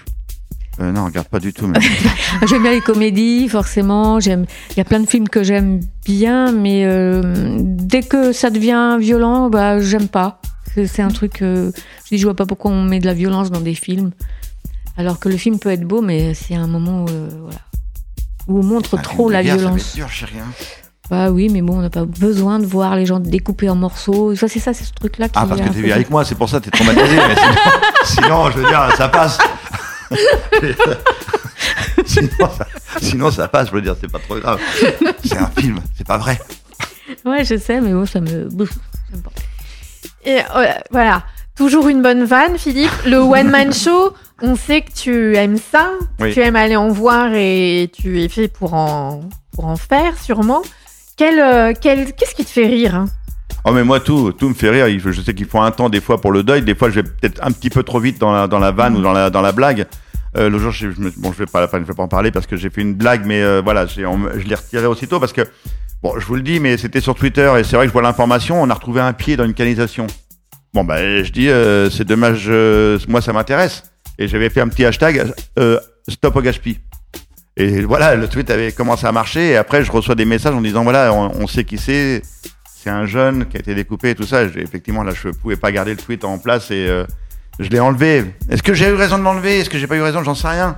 Euh, 0.80 0.92
non, 0.92 1.06
regarde 1.06 1.28
pas 1.28 1.40
du 1.40 1.54
tout. 1.54 1.72
J'aime 2.48 2.64
bien 2.64 2.72
les 2.72 2.82
comédies, 2.82 3.48
forcément. 3.50 4.20
J'aime. 4.20 4.46
Il 4.72 4.78
y 4.78 4.80
a 4.82 4.86
plein 4.86 5.02
de 5.02 5.08
films 5.08 5.28
que 5.30 5.44
j'aime 5.44 5.82
bien, 6.06 6.52
mais 6.54 6.86
euh, 6.86 7.58
dès 7.60 8.02
que 8.02 8.32
ça 8.32 8.50
devient 8.50 8.98
violent, 9.00 9.50
bah 9.50 9.80
j'aime 9.80 10.08
pas. 10.08 10.40
C'est- 10.76 11.02
un 11.02 11.08
truc. 11.10 11.42
euh, 11.42 11.72
je 12.06 12.10
dis, 12.16 12.18
je 12.18 12.26
vois 12.26 12.36
pas 12.36 12.46
pourquoi 12.46 12.72
on 12.72 12.84
met 12.84 13.00
de 13.00 13.06
la 13.06 13.14
violence 13.14 13.52
dans 13.52 13.62
des 13.62 13.76
films, 13.76 14.12
alors 14.98 15.20
que 15.20 15.28
le 15.30 15.38
film 15.38 15.60
peut 15.60 15.70
être 15.72 15.84
beau, 15.86 16.02
mais 16.02 16.34
c'est 16.34 16.56
un 16.56 16.68
moment 16.68 17.04
où, 17.06 17.10
euh, 17.10 17.30
voilà, 17.42 17.60
où 18.48 18.60
on 18.60 18.64
montre 18.64 18.98
Un 18.98 19.02
trop 19.02 19.30
la 19.30 19.44
ça 19.44 19.50
va 19.50 19.56
violence. 19.58 19.90
être 19.90 19.96
dur, 19.96 20.10
chérie, 20.10 20.40
hein. 20.40 20.52
Bah 21.10 21.32
oui, 21.32 21.50
mais 21.50 21.64
bon, 21.64 21.80
on 21.80 21.82
n'a 21.82 21.90
pas 21.90 22.06
besoin 22.06 22.60
de 22.60 22.66
voir 22.68 22.96
les 22.96 23.08
gens 23.08 23.20
découpés 23.20 23.68
en 23.68 23.76
morceaux. 23.76 24.36
Ça, 24.36 24.48
c'est 24.48 24.60
ça, 24.60 24.74
c'est 24.76 24.84
ce 24.84 24.94
truc-là 24.94 25.28
qui. 25.28 25.34
Ah, 25.38 25.48
parce 25.48 25.60
que 25.60 25.66
t'es 25.70 25.82
vu 25.82 25.92
avec 25.92 26.12
moi, 26.12 26.24
c'est 26.24 26.36
pour 26.36 26.48
ça 26.48 26.60
que 26.60 26.66
t'es 26.66 26.72
traumatisé. 26.72 27.16
mais 27.16 27.36
sinon, 27.36 27.56
sinon, 28.06 28.52
je 28.52 28.58
veux 28.60 28.68
dire, 28.68 28.92
ça 28.96 29.10
passe. 29.10 29.40
sinon, 32.06 32.30
ça, 32.58 32.68
sinon, 33.02 33.32
ça 33.32 33.48
passe, 33.48 33.68
je 33.70 33.74
veux 33.74 33.82
dire, 33.82 33.96
c'est 34.00 34.12
pas 34.12 34.20
trop 34.20 34.38
grave. 34.40 34.60
C'est 35.24 35.38
un 35.38 35.48
film, 35.58 35.80
c'est 35.98 36.06
pas 36.06 36.18
vrai. 36.20 36.40
Ouais, 37.26 37.44
je 37.44 37.58
sais, 37.58 37.82
mais 37.82 37.92
bon, 37.92 38.06
ça 38.06 38.22
me. 38.22 38.48
pas. 38.48 39.32
Et 40.26 40.40
euh, 40.56 40.66
voilà, 40.92 41.24
toujours 41.58 41.88
une 41.88 42.02
bonne 42.02 42.24
vanne, 42.26 42.58
Philippe. 42.58 42.92
Le 43.06 43.18
one 43.20 43.50
man 43.50 43.74
show, 43.74 44.14
on 44.42 44.56
sait 44.56 44.82
que 44.82 44.92
tu 44.94 45.36
aimes 45.36 45.58
ça, 45.58 45.92
Oui. 46.20 46.34
tu 46.34 46.42
aimes 46.42 46.56
aller 46.56 46.76
en 46.76 46.90
voir 46.90 47.30
et 47.34 47.90
tu 47.94 48.22
es 48.22 48.30
fait 48.30 48.48
pour 48.48 48.74
en 48.74 49.22
pour 49.54 49.66
en 49.66 49.76
faire 49.76 50.18
sûrement. 50.18 50.62
Quel, 51.18 51.40
euh, 51.40 51.74
quel- 51.80 52.14
Qu'est-ce 52.14 52.34
qui 52.36 52.46
te 52.46 52.50
fait 52.52 52.68
rire 52.68 52.96
hein? 52.96 53.06
Oh 53.66 53.72
mais 53.72 53.84
moi 53.84 54.00
tout, 54.00 54.32
tout 54.32 54.48
me 54.48 54.54
fait 54.54 54.70
rire. 54.70 54.88
Je 55.04 55.22
sais 55.22 55.34
qu'il 55.34 55.46
faut 55.46 55.60
un 55.60 55.72
temps 55.72 55.90
des 55.90 56.00
fois 56.00 56.22
pour 56.22 56.32
le 56.32 56.44
deuil. 56.44 56.62
Des 56.62 56.76
fois 56.76 56.90
je 56.90 56.96
vais 56.96 57.04
peut-être 57.04 57.42
un 57.46 57.52
petit 57.52 57.70
peu 57.70 57.84
trop 57.84 58.00
vite 58.00 58.18
dans 58.20 58.32
la, 58.32 58.48
dans 58.48 58.60
la 58.60 58.72
vanne 58.72 58.96
ou 58.96 59.02
dans 59.02 59.12
la, 59.12 59.30
dans 59.30 59.42
la 59.42 59.52
blague. 59.52 59.86
Euh, 60.38 60.48
le 60.50 60.60
jour, 60.60 60.72
je, 60.72 60.92
je 60.92 60.96
bon, 61.18 61.34
je 61.34 61.40
vais 61.40 61.46
pas, 61.48 61.68
je 61.72 61.78
vais 61.80 61.94
pas 61.94 62.04
en 62.04 62.08
parler 62.08 62.32
parce 62.32 62.46
que 62.46 62.56
j'ai 62.56 62.70
fait 62.70 62.82
une 62.82 62.94
blague, 62.94 63.26
mais 63.26 63.42
euh, 63.42 63.62
voilà, 63.64 63.86
on 64.08 64.20
je 64.40 64.46
l'ai 64.48 64.56
retiré 64.56 64.86
aussitôt 64.86 65.20
parce 65.20 65.34
que 65.34 65.42
bon, 66.04 66.20
je 66.20 66.26
vous 66.26 66.36
le 66.36 66.42
dis, 66.42 66.60
mais 66.60 66.78
c'était 66.78 67.02
sur 67.02 67.16
Twitter 67.16 67.52
et 67.60 67.64
c'est 67.64 67.76
vrai 67.76 67.86
que 67.86 67.90
je 67.90 67.94
vois 67.94 68.02
l'information. 68.02 68.62
On 68.62 68.70
a 68.70 68.74
retrouvé 68.74 69.02
un 69.02 69.14
pied 69.14 69.38
dans 69.38 69.46
une 69.46 69.54
canalisation. 69.54 70.08
Bon 70.74 70.84
bah 70.84 71.24
je 71.24 71.32
dis, 71.32 71.50
euh, 71.50 71.90
c'est 71.90 72.06
dommage. 72.06 72.46
euh, 72.48 73.00
moi 73.08 73.22
ça 73.22 73.34
m'intéresse 73.34 73.84
et 74.20 74.28
j'avais 74.28 74.50
fait 74.50 74.62
un 74.62 74.68
petit 74.68 74.86
hashtag 74.86 75.34
euh, 75.58 75.80
stop 76.08 76.36
au 76.36 76.42
gaspille. 76.42 76.80
Et 77.58 77.82
voilà, 77.82 78.16
le 78.16 78.28
tweet 78.28 78.52
avait 78.52 78.72
commencé 78.72 79.06
à 79.06 79.12
marcher 79.12 79.50
et 79.50 79.58
après 79.58 79.84
je 79.84 79.92
reçois 79.92 80.16
des 80.16 80.26
messages 80.26 80.54
en 80.54 80.62
disant 80.62 80.84
voilà, 80.84 81.12
on, 81.14 81.48
sait 81.48 81.64
qui 81.64 81.78
c'est 81.78 82.22
c'est 82.82 82.90
un 82.90 83.06
jeune 83.06 83.46
qui 83.48 83.58
a 83.58 83.60
été 83.60 83.76
découpé 83.76 84.12
et 84.12 84.16
tout 84.16 84.24
ça. 84.24 84.44
Effectivement, 84.44 85.04
là, 85.04 85.12
je 85.14 85.30
pouvais 85.30 85.58
pas 85.58 85.72
garder 85.72 85.92
le 85.92 85.98
tweet 85.98 86.24
en 86.24 86.38
place 86.38 86.72
et 86.72 86.88
euh, 86.88 87.04
je 87.60 87.68
l'ai 87.70 87.82
enlevé. 87.82 88.24
Est-ce 88.50 88.64
que 88.64 88.74
j'ai 88.74 88.88
eu 88.88 88.94
raison 88.94 89.18
de 89.18 89.24
l'enlever? 89.24 89.60
Est-ce 89.60 89.70
que 89.70 89.78
j'ai 89.78 89.88
pas 89.88 89.98
eu 89.98 90.02
raison? 90.02 90.24
J'en 90.24 90.36
sais 90.36 90.48
rien. 90.48 90.78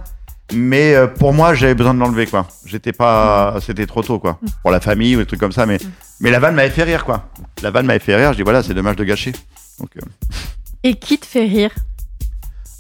Mais 0.54 0.96
euh, 0.96 1.08
pour 1.08 1.34
moi, 1.34 1.54
j'avais 1.54 1.76
besoin 1.76 1.94
de 1.94 2.00
l'enlever, 2.00 2.26
quoi. 2.26 2.48
J'étais 2.66 2.92
pas, 2.92 3.58
c'était 3.66 3.86
trop 3.86 4.04
tôt, 4.04 4.20
quoi. 4.20 4.40
Pour 4.62 4.72
la 4.72 4.80
famille 4.80 5.16
ou 5.16 5.20
des 5.20 5.26
trucs 5.26 5.40
comme 5.40 5.52
ça. 5.52 5.66
Mais, 5.66 5.78
mais 6.20 6.32
la 6.32 6.40
vanne 6.40 6.56
m'avait 6.56 6.70
fait 6.70 6.84
rire, 6.84 7.06
quoi. 7.06 7.30
La 7.62 7.72
vanne 7.72 7.86
m'avait 7.86 8.00
fait 8.00 8.16
rire. 8.16 8.34
Je 8.34 8.38
dis 8.38 8.44
voilà, 8.44 8.64
c'est 8.64 8.74
dommage 8.74 8.96
de 8.96 9.04
gâcher. 9.04 9.32
Donc, 9.80 9.90
euh, 9.98 10.02
Et 10.84 10.96
qui 10.96 11.18
te 11.18 11.26
fait 11.26 11.46
rire? 11.46 11.72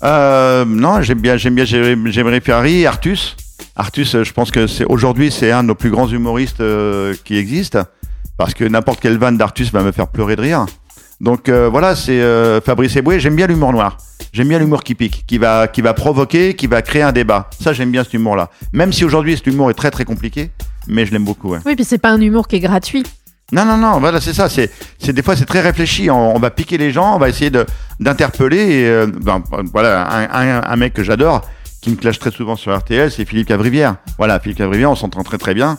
Euh, 0.03 0.65
non, 0.65 1.01
j'aime 1.01 1.19
bien, 1.19 1.37
j'aime 1.37 1.55
bien, 1.55 1.65
faire 1.65 2.61
rire 2.61 2.89
Artus. 2.89 3.37
Artus, 3.75 4.15
euh, 4.15 4.23
je 4.23 4.33
pense 4.33 4.51
que 4.51 4.67
c'est 4.67 4.85
aujourd'hui, 4.85 5.31
c'est 5.31 5.51
un 5.51 5.63
de 5.63 5.69
nos 5.69 5.75
plus 5.75 5.91
grands 5.91 6.07
humoristes 6.07 6.63
qui 7.23 7.37
existe, 7.37 7.77
parce 8.37 8.53
que 8.53 8.65
n'importe 8.65 8.99
quelle 8.99 9.17
vanne 9.17 9.37
d'Artus 9.37 9.71
va 9.71 9.83
me 9.83 9.91
faire 9.91 10.07
pleurer 10.07 10.35
de 10.35 10.41
rire. 10.41 10.65
Donc 11.21 11.49
voilà, 11.49 11.95
c'est 11.95 12.21
Fabrice 12.65 12.95
Eboué. 12.95 13.19
J'aime 13.19 13.35
bien 13.35 13.47
l'humour 13.47 13.71
noir. 13.71 13.97
J'aime 14.33 14.47
bien 14.47 14.59
l'humour 14.59 14.83
qui 14.83 14.95
pique, 14.95 15.25
qui 15.27 15.37
va, 15.37 15.67
qui 15.67 15.81
va 15.81 15.93
provoquer, 15.93 16.55
qui 16.55 16.67
va 16.67 16.81
créer 16.81 17.01
un 17.01 17.11
débat. 17.11 17.49
Ça, 17.59 17.73
j'aime 17.73 17.91
bien 17.91 18.03
cet 18.03 18.13
humour-là. 18.13 18.49
Même 18.71 18.93
si 18.93 19.03
aujourd'hui, 19.03 19.35
cet 19.35 19.47
humour 19.47 19.69
est 19.69 19.73
très 19.73 19.91
très 19.91 20.05
compliqué, 20.05 20.51
mais 20.87 21.05
je 21.05 21.11
l'aime 21.11 21.25
beaucoup. 21.25 21.53
Oui, 21.65 21.75
puis 21.75 21.83
c'est 21.83 21.97
pas 21.97 22.11
un 22.11 22.21
humour 22.21 22.47
qui 22.47 22.55
est 22.55 22.61
gratuit. 22.61 23.03
Non, 23.51 23.65
non, 23.65 23.75
non, 23.75 23.99
voilà, 23.99 24.21
c'est 24.21 24.33
ça. 24.33 24.47
C'est, 24.47 24.71
c'est 24.97 25.11
des 25.11 25.21
fois, 25.21 25.35
c'est 25.35 25.45
très 25.45 25.59
réfléchi. 25.59 26.09
On, 26.09 26.35
on 26.35 26.39
va 26.39 26.49
piquer 26.49 26.77
les 26.77 26.91
gens, 26.91 27.15
on 27.15 27.19
va 27.19 27.27
essayer 27.27 27.49
de, 27.49 27.65
d'interpeller. 27.99 28.57
Et, 28.57 28.87
euh, 28.87 29.07
ben, 29.07 29.43
voilà, 29.73 30.09
un, 30.09 30.29
un, 30.31 30.63
un 30.63 30.75
mec 30.77 30.93
que 30.93 31.03
j'adore, 31.03 31.41
qui 31.81 31.89
me 31.89 31.97
clash 31.97 32.17
très 32.17 32.31
souvent 32.31 32.55
sur 32.55 32.73
RTL, 32.77 33.11
c'est 33.11 33.25
Philippe 33.25 33.49
Cavrivière. 33.49 33.97
Voilà, 34.17 34.39
Philippe 34.39 34.59
Cavrivière, 34.59 34.91
on 34.91 34.95
s'entend 34.95 35.23
très 35.23 35.37
très 35.37 35.53
bien. 35.53 35.77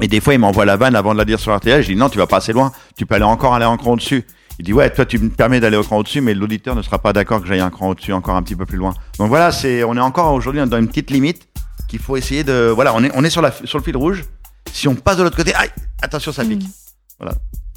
Et 0.00 0.06
des 0.06 0.20
fois, 0.20 0.34
il 0.34 0.38
m'envoie 0.38 0.66
la 0.66 0.76
vanne 0.76 0.94
avant 0.94 1.14
de 1.14 1.18
la 1.18 1.24
dire 1.24 1.40
sur 1.40 1.56
RTL. 1.56 1.82
Je 1.82 1.88
dis 1.88 1.96
non, 1.96 2.08
tu 2.08 2.18
vas 2.18 2.28
pas 2.28 2.36
assez 2.36 2.52
loin. 2.52 2.70
Tu 2.96 3.06
peux 3.06 3.16
aller 3.16 3.24
encore 3.24 3.54
aller 3.54 3.66
cran 3.78 3.92
au-dessus. 3.94 4.24
Il 4.58 4.64
dit 4.64 4.72
ouais, 4.72 4.88
toi 4.90 5.04
tu 5.04 5.18
me 5.18 5.28
permets 5.28 5.60
d'aller 5.60 5.76
au 5.76 5.82
cran 5.82 5.98
au-dessus, 5.98 6.20
mais 6.20 6.32
l'auditeur 6.34 6.74
ne 6.74 6.82
sera 6.82 6.98
pas 6.98 7.12
d'accord 7.12 7.42
que 7.42 7.46
j'aille 7.46 7.60
un 7.60 7.70
cran 7.70 7.90
au-dessus, 7.90 8.12
encore 8.12 8.36
un 8.36 8.42
petit 8.42 8.56
peu 8.56 8.64
plus 8.66 8.78
loin. 8.78 8.94
Donc 9.18 9.28
voilà, 9.28 9.52
c'est, 9.52 9.84
on 9.84 9.94
est 9.96 10.00
encore 10.00 10.32
aujourd'hui 10.32 10.64
dans 10.66 10.78
une 10.78 10.88
petite 10.88 11.10
limite 11.10 11.46
qu'il 11.88 11.98
faut 11.98 12.16
essayer 12.16 12.42
de, 12.42 12.72
voilà, 12.74 12.94
on 12.94 13.04
est, 13.04 13.10
on 13.14 13.22
est 13.22 13.30
sur 13.30 13.42
la, 13.42 13.52
sur 13.64 13.78
le 13.78 13.84
fil 13.84 13.96
rouge. 13.96 14.24
Si 14.72 14.88
on 14.88 14.94
passe 14.94 15.16
de 15.18 15.22
l'autre 15.22 15.36
côté, 15.36 15.54
aïe, 15.54 15.70
attention, 16.02 16.32
ça 16.32 16.44
pique. 16.44 16.66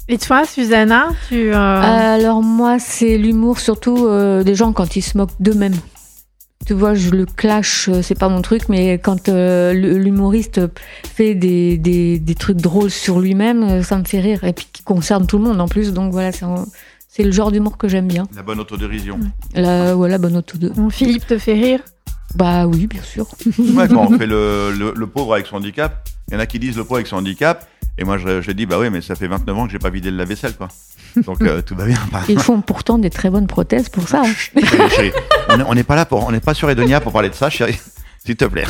Et 0.08 0.18
toi, 0.18 0.44
Susanna, 0.44 1.10
tu. 1.28 1.52
euh, 1.54 1.54
Alors 1.56 2.42
moi, 2.42 2.78
c'est 2.80 3.16
l'humour 3.16 3.60
surtout 3.60 4.06
euh, 4.06 4.42
des 4.42 4.54
gens 4.56 4.72
quand 4.72 4.96
ils 4.96 5.02
se 5.02 5.16
moquent 5.16 5.30
d'eux-mêmes. 5.38 5.76
Tu 6.66 6.74
vois, 6.74 6.94
je 6.94 7.10
le 7.10 7.24
clash, 7.26 7.88
euh, 7.88 8.02
c'est 8.02 8.18
pas 8.18 8.28
mon 8.28 8.42
truc, 8.42 8.68
mais 8.68 8.98
quand 8.98 9.28
euh, 9.28 9.72
l'humoriste 9.72 10.60
fait 11.04 11.34
des, 11.34 11.78
des, 11.78 12.18
des 12.18 12.34
trucs 12.34 12.58
drôles 12.58 12.90
sur 12.90 13.18
lui-même, 13.18 13.62
euh, 13.64 13.82
ça 13.82 13.96
me 13.98 14.04
fait 14.04 14.20
rire. 14.20 14.44
Et 14.44 14.52
puis 14.52 14.68
qui 14.70 14.82
concerne 14.82 15.26
tout 15.26 15.38
le 15.38 15.44
monde 15.44 15.60
en 15.60 15.68
plus, 15.68 15.92
donc 15.92 16.12
voilà, 16.12 16.32
c'est 16.32 16.44
un- 16.44 16.66
c'est 17.08 17.24
le 17.24 17.32
genre 17.32 17.50
d'humour 17.50 17.76
que 17.76 17.88
j'aime 17.88 18.06
bien. 18.06 18.28
La 18.36 18.42
bonne 18.42 18.60
autodérision. 18.60 19.18
La, 19.54 19.94
voilà, 19.96 20.18
bonne 20.18 20.36
auto 20.36 20.58
de. 20.58 20.68
bon, 20.68 20.90
Philippe 20.90 21.26
te 21.26 21.38
fait 21.38 21.54
rire? 21.54 21.80
Bah 22.36 22.66
oui, 22.68 22.86
bien 22.86 23.02
sûr. 23.02 23.26
Ouais, 23.74 23.88
quand 23.88 24.06
on 24.08 24.10
fait 24.18 24.26
le, 24.26 24.70
le, 24.78 24.92
le 24.94 25.06
pauvre 25.08 25.34
avec 25.34 25.46
son 25.46 25.56
handicap, 25.56 26.08
il 26.30 26.34
y 26.34 26.36
en 26.36 26.40
a 26.40 26.46
qui 26.46 26.58
disent 26.58 26.76
le 26.76 26.84
pauvre 26.84 26.96
avec 26.96 27.06
son 27.06 27.16
handicap, 27.16 27.68
et 27.98 28.04
moi 28.04 28.16
je, 28.18 28.40
je 28.40 28.52
dis 28.52 28.66
bah 28.66 28.76
oui, 28.78 28.88
mais 28.90 29.00
ça 29.00 29.14
fait 29.16 29.26
29 29.26 29.58
ans 29.58 29.66
que 29.66 29.72
j'ai 29.72 29.78
pas 29.78 29.90
vidé 29.90 30.10
le 30.10 30.16
lave-vaisselle, 30.16 30.54
quoi. 30.56 30.68
Donc 31.26 31.42
euh, 31.42 31.60
tout 31.60 31.74
va 31.74 31.86
bien. 31.86 31.98
Bah, 32.12 32.20
Ils 32.28 32.38
font 32.38 32.60
pourtant 32.60 32.98
des 32.98 33.10
très 33.10 33.30
bonnes 33.30 33.46
prothèses 33.48 33.88
pour 33.88 34.08
ça. 34.08 34.22
hein. 34.24 34.32
chérie, 34.64 34.90
chérie, 34.90 35.12
on 35.48 35.58
est- 35.60 35.64
on 35.66 35.74
n'est 35.74 35.82
pas 35.84 35.96
là 35.96 36.04
pour, 36.06 36.24
on 36.26 36.30
n'est 36.30 36.40
pas 36.40 36.54
sur 36.54 36.70
Edonia 36.70 37.00
pour 37.00 37.12
parler 37.12 37.30
de 37.30 37.34
ça, 37.34 37.50
chérie. 37.50 37.78
S'il 38.24 38.36
te 38.36 38.44
plaît. 38.44 38.64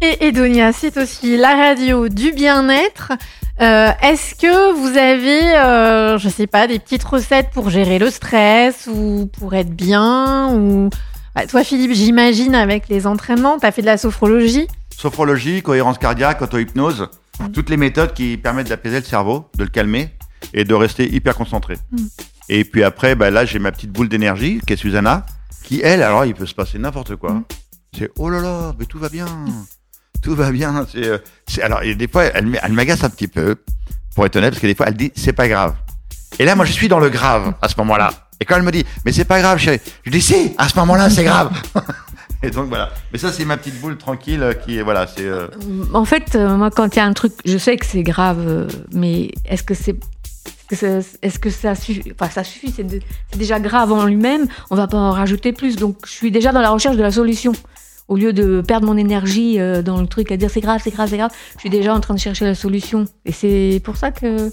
Et 0.00 0.26
Edonia, 0.26 0.72
c'est 0.72 0.96
aussi 0.96 1.36
la 1.36 1.54
radio 1.56 2.08
du 2.08 2.32
bien-être. 2.32 3.12
Euh, 3.60 3.90
Est-ce 4.02 4.34
que 4.34 4.72
vous 4.74 4.96
avez, 4.98 5.56
euh, 5.56 6.18
je 6.18 6.28
sais 6.28 6.48
pas, 6.48 6.66
des 6.66 6.78
petites 6.80 7.04
recettes 7.04 7.50
pour 7.54 7.70
gérer 7.70 7.98
le 8.00 8.10
stress 8.10 8.88
ou 8.92 9.30
pour 9.38 9.54
être 9.54 9.70
bien 9.70 10.52
ou 10.54 10.90
Bah, 11.34 11.46
toi, 11.46 11.64
Philippe, 11.64 11.92
j'imagine 11.92 12.54
avec 12.54 12.88
les 12.88 13.06
entraînements, 13.06 13.58
tu 13.58 13.66
as 13.66 13.72
fait 13.72 13.80
de 13.80 13.86
la 13.86 13.96
sophrologie. 13.96 14.66
Sophrologie, 14.94 15.62
cohérence 15.62 15.98
cardiaque, 15.98 16.42
auto-hypnose, 16.42 17.08
toutes 17.54 17.70
les 17.70 17.78
méthodes 17.78 18.12
qui 18.12 18.36
permettent 18.36 18.68
d'apaiser 18.68 18.98
le 18.98 19.04
cerveau, 19.04 19.48
de 19.56 19.64
le 19.64 19.70
calmer 19.70 20.10
et 20.52 20.64
de 20.64 20.74
rester 20.74 21.10
hyper 21.12 21.34
concentré. 21.34 21.76
Mm. 21.90 21.96
Et 22.50 22.64
puis 22.64 22.84
après, 22.84 23.14
bah, 23.14 23.30
là 23.30 23.46
j'ai 23.46 23.58
ma 23.58 23.72
petite 23.72 23.90
boule 23.90 24.08
d'énergie 24.10 24.60
qui 24.66 24.74
est 24.74 24.76
Susanna, 24.76 25.24
qui 25.64 25.80
elle, 25.82 26.02
alors 26.02 26.26
il 26.26 26.34
peut 26.34 26.44
se 26.46 26.54
passer 26.54 26.78
n'importe 26.78 27.16
quoi. 27.16 27.32
Mm. 27.32 27.44
C'est 27.98 28.10
oh 28.18 28.28
là 28.28 28.40
là, 28.40 28.74
mais 28.78 28.84
tout 28.84 28.98
va 28.98 29.08
bien, 29.08 29.26
tout 30.22 30.34
va 30.34 30.50
bien. 30.50 30.86
C'est, 30.90 31.06
euh, 31.06 31.18
c'est- 31.48 31.62
alors 31.62 31.82
et 31.82 31.94
des 31.94 32.08
fois 32.08 32.24
elle, 32.24 32.58
elle 32.62 32.72
m'agace 32.72 33.04
un 33.04 33.10
petit 33.10 33.28
peu, 33.28 33.56
pour 34.14 34.26
être 34.26 34.36
honnête, 34.36 34.50
parce 34.50 34.60
que 34.60 34.66
des 34.66 34.74
fois 34.74 34.86
elle 34.88 34.96
dit 34.96 35.12
c'est 35.14 35.32
pas 35.32 35.48
grave. 35.48 35.74
Et 36.38 36.44
là 36.44 36.54
moi 36.54 36.66
je 36.66 36.72
suis 36.72 36.88
dans 36.88 37.00
le 37.00 37.08
grave 37.08 37.54
à 37.62 37.68
ce 37.68 37.74
moment-là. 37.78 38.12
Et 38.42 38.44
quand 38.44 38.56
elle 38.56 38.62
me 38.62 38.72
dit 38.72 38.84
mais 39.04 39.12
c'est 39.12 39.24
pas 39.24 39.40
grave 39.40 39.58
chérie, 39.58 39.78
je 40.02 40.10
dis 40.10 40.20
si, 40.20 40.52
à 40.58 40.68
ce 40.68 40.76
moment-là 40.80 41.08
c'est 41.10 41.22
grave. 41.22 41.52
Et 42.42 42.50
donc 42.50 42.66
voilà. 42.70 42.90
Mais 43.12 43.18
ça 43.20 43.30
c'est 43.30 43.44
ma 43.44 43.56
petite 43.56 43.80
boule 43.80 43.96
tranquille 43.96 44.42
euh, 44.42 44.52
qui 44.52 44.78
est 44.78 44.82
voilà, 44.82 45.06
c'est 45.06 45.24
euh, 45.24 45.46
En 45.94 46.04
fait, 46.04 46.34
euh, 46.34 46.56
moi, 46.56 46.72
quand 46.72 46.92
il 46.92 46.98
y 46.98 47.00
a 47.00 47.04
un 47.04 47.12
truc, 47.12 47.34
je 47.44 47.56
sais 47.56 47.76
que 47.76 47.86
c'est 47.86 48.02
grave, 48.02 48.40
euh, 48.44 48.66
mais 48.92 49.30
est-ce 49.44 49.62
que 49.62 49.74
c'est. 49.74 49.94
Est-ce 50.72 51.38
que 51.38 51.50
ça, 51.50 51.76
suffit 51.76 52.12
Enfin, 52.18 52.30
ça 52.30 52.42
suffit, 52.42 52.72
c'est 52.74 52.86
déjà 53.36 53.60
grave 53.60 53.92
en 53.92 54.06
lui-même, 54.06 54.48
on 54.70 54.74
va 54.74 54.88
pas 54.88 54.96
en 54.96 55.12
rajouter 55.12 55.52
plus. 55.52 55.76
Donc, 55.76 55.98
je 56.04 56.10
suis 56.10 56.32
déjà 56.32 56.50
dans 56.50 56.62
la 56.62 56.70
recherche 56.70 56.96
de 56.96 57.02
la 57.02 57.12
solution. 57.12 57.52
Au 58.08 58.16
lieu 58.16 58.32
de 58.32 58.60
perdre 58.60 58.86
mon 58.86 58.96
énergie 58.96 59.60
euh, 59.60 59.82
dans 59.82 60.00
le 60.00 60.06
truc 60.06 60.32
à 60.32 60.36
dire 60.36 60.50
c'est 60.50 60.60
grave, 60.60 60.80
c'est 60.82 60.90
grave, 60.90 61.08
c'est 61.08 61.16
grave, 61.16 61.30
je 61.54 61.60
suis 61.60 61.70
déjà 61.70 61.94
en 61.94 62.00
train 62.00 62.14
de 62.14 62.18
chercher 62.18 62.44
la 62.44 62.54
solution. 62.54 63.04
Et 63.24 63.32
c'est 63.32 63.80
pour 63.84 63.96
ça 63.96 64.10
que 64.10 64.50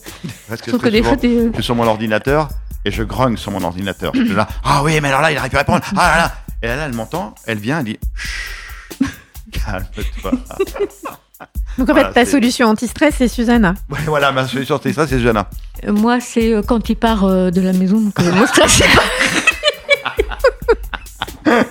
Parce 0.48 0.60
je 0.60 0.66
que 0.66 0.70
trouve 0.70 0.82
que 0.82 0.90
des 0.90 1.02
fois, 1.02 1.18
je 1.22 1.52
suis 1.54 1.64
sur 1.64 1.76
mon 1.76 1.88
ordinateur 1.88 2.50
et 2.86 2.92
je 2.92 3.04
grogne 3.04 3.38
sur 3.38 3.52
mon 3.52 3.64
ordinateur. 3.64 4.12
Je 4.16 4.24
suis 4.26 4.34
là, 4.36 4.48
ah 4.64 4.82
oui, 4.84 5.00
mais 5.02 5.10
alors 5.10 5.22
là, 5.22 5.32
il 5.32 5.38
arrive 5.38 5.56
à 5.56 5.60
répondre. 5.60 5.82
Ah 5.96 6.12
là 6.12 6.18
là. 6.18 6.32
Et 6.62 6.68
là, 6.68 6.76
là, 6.76 6.86
elle 6.86 6.94
m'entend, 6.94 7.36
elle 7.46 7.58
vient, 7.60 7.80
elle 7.80 7.86
dit, 7.86 8.00
Chut, 8.16 9.08
calme-toi. 9.52 10.32
Donc 11.78 11.90
en 11.90 11.94
Voilà, 11.94 12.10
fait, 12.10 12.14
ta 12.16 12.26
c'est- 12.26 12.32
solution 12.32 12.68
anti-stress, 12.68 13.16
c'est 13.18 13.28
Susanna. 13.30 13.74
Ouais, 13.90 14.00
voilà, 14.08 14.32
ma 14.34 14.46
solution, 14.48 14.80
c'est 14.84 14.92
ça, 14.92 15.08
c'est 15.08 15.18
Susanna. 15.18 15.50
euh, 15.88 15.94
moi, 15.94 16.20
c'est 16.20 16.54
euh, 16.54 16.62
quand 16.62 16.90
il 16.90 16.96
part 16.98 17.24
euh, 17.24 17.50
de 17.52 17.62
la 17.62 17.72
maison 17.72 18.12
que 18.12 18.22
mon 18.24 18.46
stress 18.48 18.82
est 18.82 18.96
pas- 21.46 21.64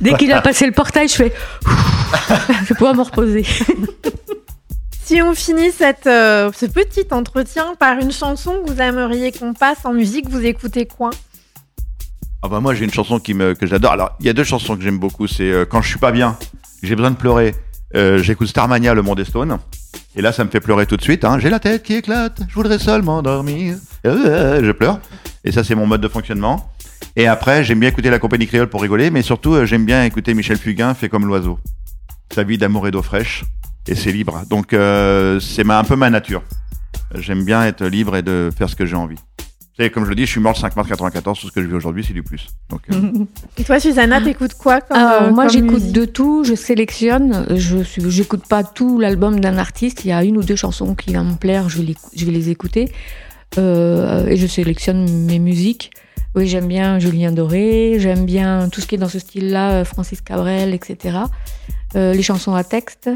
Dès 0.00 0.14
qu'il 0.14 0.30
a 0.32 0.40
passé 0.42 0.66
le 0.66 0.72
portail, 0.72 1.08
je 1.08 1.14
fais. 1.14 1.32
je 2.62 2.64
vais 2.68 2.74
pouvoir 2.76 2.94
me 2.94 3.02
reposer. 3.02 3.44
Si 5.06 5.22
on 5.22 5.34
finit 5.36 5.70
euh, 6.06 6.50
ce 6.52 6.66
petit 6.66 7.06
entretien 7.12 7.76
par 7.78 7.96
une 8.00 8.10
chanson 8.10 8.54
que 8.60 8.72
vous 8.72 8.80
aimeriez 8.80 9.30
qu'on 9.30 9.54
passe 9.54 9.84
en 9.84 9.92
musique, 9.92 10.28
vous 10.28 10.44
écoutez 10.44 10.84
quoi? 10.84 11.10
Ah 12.42 12.48
bah 12.48 12.58
moi, 12.58 12.74
j'ai 12.74 12.86
une 12.86 12.92
chanson 12.92 13.20
qui 13.20 13.32
me, 13.32 13.54
que 13.54 13.68
j'adore. 13.68 13.92
Alors, 13.92 14.16
il 14.18 14.26
y 14.26 14.28
a 14.28 14.32
deux 14.32 14.42
chansons 14.42 14.76
que 14.76 14.82
j'aime 14.82 14.98
beaucoup. 14.98 15.28
C'est 15.28 15.48
euh, 15.48 15.64
quand 15.64 15.80
je 15.80 15.90
suis 15.90 16.00
pas 16.00 16.10
bien, 16.10 16.36
j'ai 16.82 16.96
besoin 16.96 17.12
de 17.12 17.16
pleurer. 17.16 17.54
euh, 17.94 18.18
J'écoute 18.18 18.48
Starmania, 18.48 18.94
Le 18.94 19.02
Monde 19.02 19.18
des 19.18 19.24
Stones. 19.24 19.60
Et 20.16 20.22
là, 20.22 20.32
ça 20.32 20.42
me 20.42 20.50
fait 20.50 20.58
pleurer 20.58 20.86
tout 20.86 20.96
de 20.96 21.02
suite. 21.02 21.24
Hein. 21.24 21.38
J'ai 21.38 21.50
la 21.50 21.60
tête 21.60 21.84
qui 21.84 21.94
éclate, 21.94 22.40
je 22.48 22.54
voudrais 22.56 22.80
seulement 22.80 23.22
dormir. 23.22 23.76
Je 24.04 24.72
pleure. 24.72 24.98
Et 25.44 25.52
ça, 25.52 25.62
c'est 25.62 25.76
mon 25.76 25.86
mode 25.86 26.00
de 26.00 26.08
fonctionnement. 26.08 26.72
Et 27.14 27.28
après, 27.28 27.62
j'aime 27.62 27.78
bien 27.78 27.90
écouter 27.90 28.10
la 28.10 28.18
compagnie 28.18 28.48
créole 28.48 28.68
pour 28.68 28.82
rigoler, 28.82 29.12
mais 29.12 29.22
surtout, 29.22 29.64
j'aime 29.66 29.84
bien 29.84 30.02
écouter 30.02 30.34
Michel 30.34 30.56
Fugain, 30.58 30.94
fait 30.94 31.08
comme 31.08 31.26
l'oiseau. 31.26 31.60
Sa 32.34 32.42
vie 32.42 32.58
d'amour 32.58 32.88
et 32.88 32.90
d'eau 32.90 33.02
fraîche, 33.02 33.44
et 33.88 33.94
c'est 33.94 34.12
libre. 34.12 34.42
Donc, 34.48 34.72
euh, 34.72 35.40
c'est 35.40 35.68
un 35.68 35.84
peu 35.84 35.96
ma 35.96 36.10
nature. 36.10 36.42
J'aime 37.14 37.44
bien 37.44 37.64
être 37.64 37.84
libre 37.84 38.16
et 38.16 38.22
de 38.22 38.50
faire 38.56 38.68
ce 38.68 38.76
que 38.76 38.86
j'ai 38.86 38.96
envie. 38.96 39.18
Savez, 39.76 39.90
comme 39.90 40.04
je 40.04 40.10
le 40.10 40.16
dis, 40.16 40.24
je 40.24 40.30
suis 40.30 40.40
mort 40.40 40.54
le 40.54 40.58
5 40.58 40.74
mars 40.74 40.88
94, 40.88 41.38
tout 41.38 41.48
ce 41.48 41.52
que 41.52 41.62
je 41.62 41.66
vis 41.68 41.74
aujourd'hui, 41.74 42.02
c'est 42.02 42.14
du 42.14 42.22
plus. 42.22 42.48
Donc, 42.70 42.80
euh, 42.90 43.24
Et 43.58 43.64
toi, 43.64 43.78
Susanna, 43.78 44.22
t'écoutes 44.22 44.54
quoi 44.54 44.80
comme, 44.80 44.96
euh, 44.96 45.30
moi, 45.30 45.48
j'écoute 45.48 45.92
de 45.92 46.06
tout, 46.06 46.44
je 46.44 46.54
sélectionne. 46.54 47.46
Je 47.54 47.82
suis, 47.82 48.02
j'écoute 48.10 48.46
pas 48.48 48.64
tout 48.64 48.98
l'album 48.98 49.38
d'un 49.38 49.58
artiste. 49.58 50.04
Il 50.04 50.08
y 50.08 50.12
a 50.12 50.24
une 50.24 50.38
ou 50.38 50.42
deux 50.42 50.56
chansons 50.56 50.94
qui 50.94 51.12
vont 51.12 51.24
me 51.24 51.36
plaire, 51.36 51.68
je 51.68 51.78
vais 51.78 51.84
les, 51.84 51.96
je 52.16 52.24
vais 52.24 52.32
les 52.32 52.48
écouter. 52.48 52.90
Euh, 53.58 54.26
et 54.26 54.36
je 54.36 54.46
sélectionne 54.46 55.08
mes 55.26 55.38
musiques. 55.38 55.90
Oui, 56.34 56.46
j'aime 56.46 56.68
bien 56.68 56.98
Julien 56.98 57.32
Doré, 57.32 57.96
j'aime 57.98 58.26
bien 58.26 58.68
tout 58.68 58.82
ce 58.82 58.86
qui 58.86 58.96
est 58.96 58.98
dans 58.98 59.08
ce 59.08 59.18
style-là, 59.18 59.72
euh, 59.72 59.84
Francis 59.84 60.20
Cabrel, 60.20 60.74
etc. 60.74 61.18
Euh, 61.94 62.12
les 62.12 62.22
chansons 62.22 62.54
à 62.54 62.62
texte. 62.62 63.08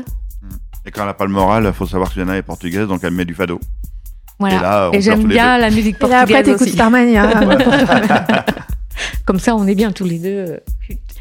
Et 0.87 0.91
quand 0.91 1.03
elle 1.03 1.07
n'a 1.09 1.15
pas 1.15 1.27
le 1.27 1.33
moral, 1.33 1.65
il 1.67 1.73
faut 1.73 1.87
savoir 1.87 2.09
que 2.09 2.15
Susanna 2.15 2.37
est 2.37 2.43
portugaise, 2.43 2.87
donc 2.89 3.01
elle 3.05 3.13
met 3.13 3.25
du 3.25 3.35
fado. 3.35 3.61
Voilà. 4.39 4.57
Et 4.57 4.61
là, 4.63 4.91
on 4.91 4.97
Et 4.97 5.01
j'aime 5.03 5.25
bien 5.25 5.59
la 5.59 5.71
musique 5.71 5.97
Et 6.03 6.07
là, 6.09 6.21
après, 6.21 6.35
portugaise 6.43 6.59
t'écoutes. 6.59 6.75
Starmania. 6.75 8.45
Comme 9.27 9.39
ça, 9.39 9.55
on 9.55 9.67
est 9.67 9.75
bien 9.75 9.93
tous 9.93 10.05
les 10.05 10.19
deux. 10.19 10.61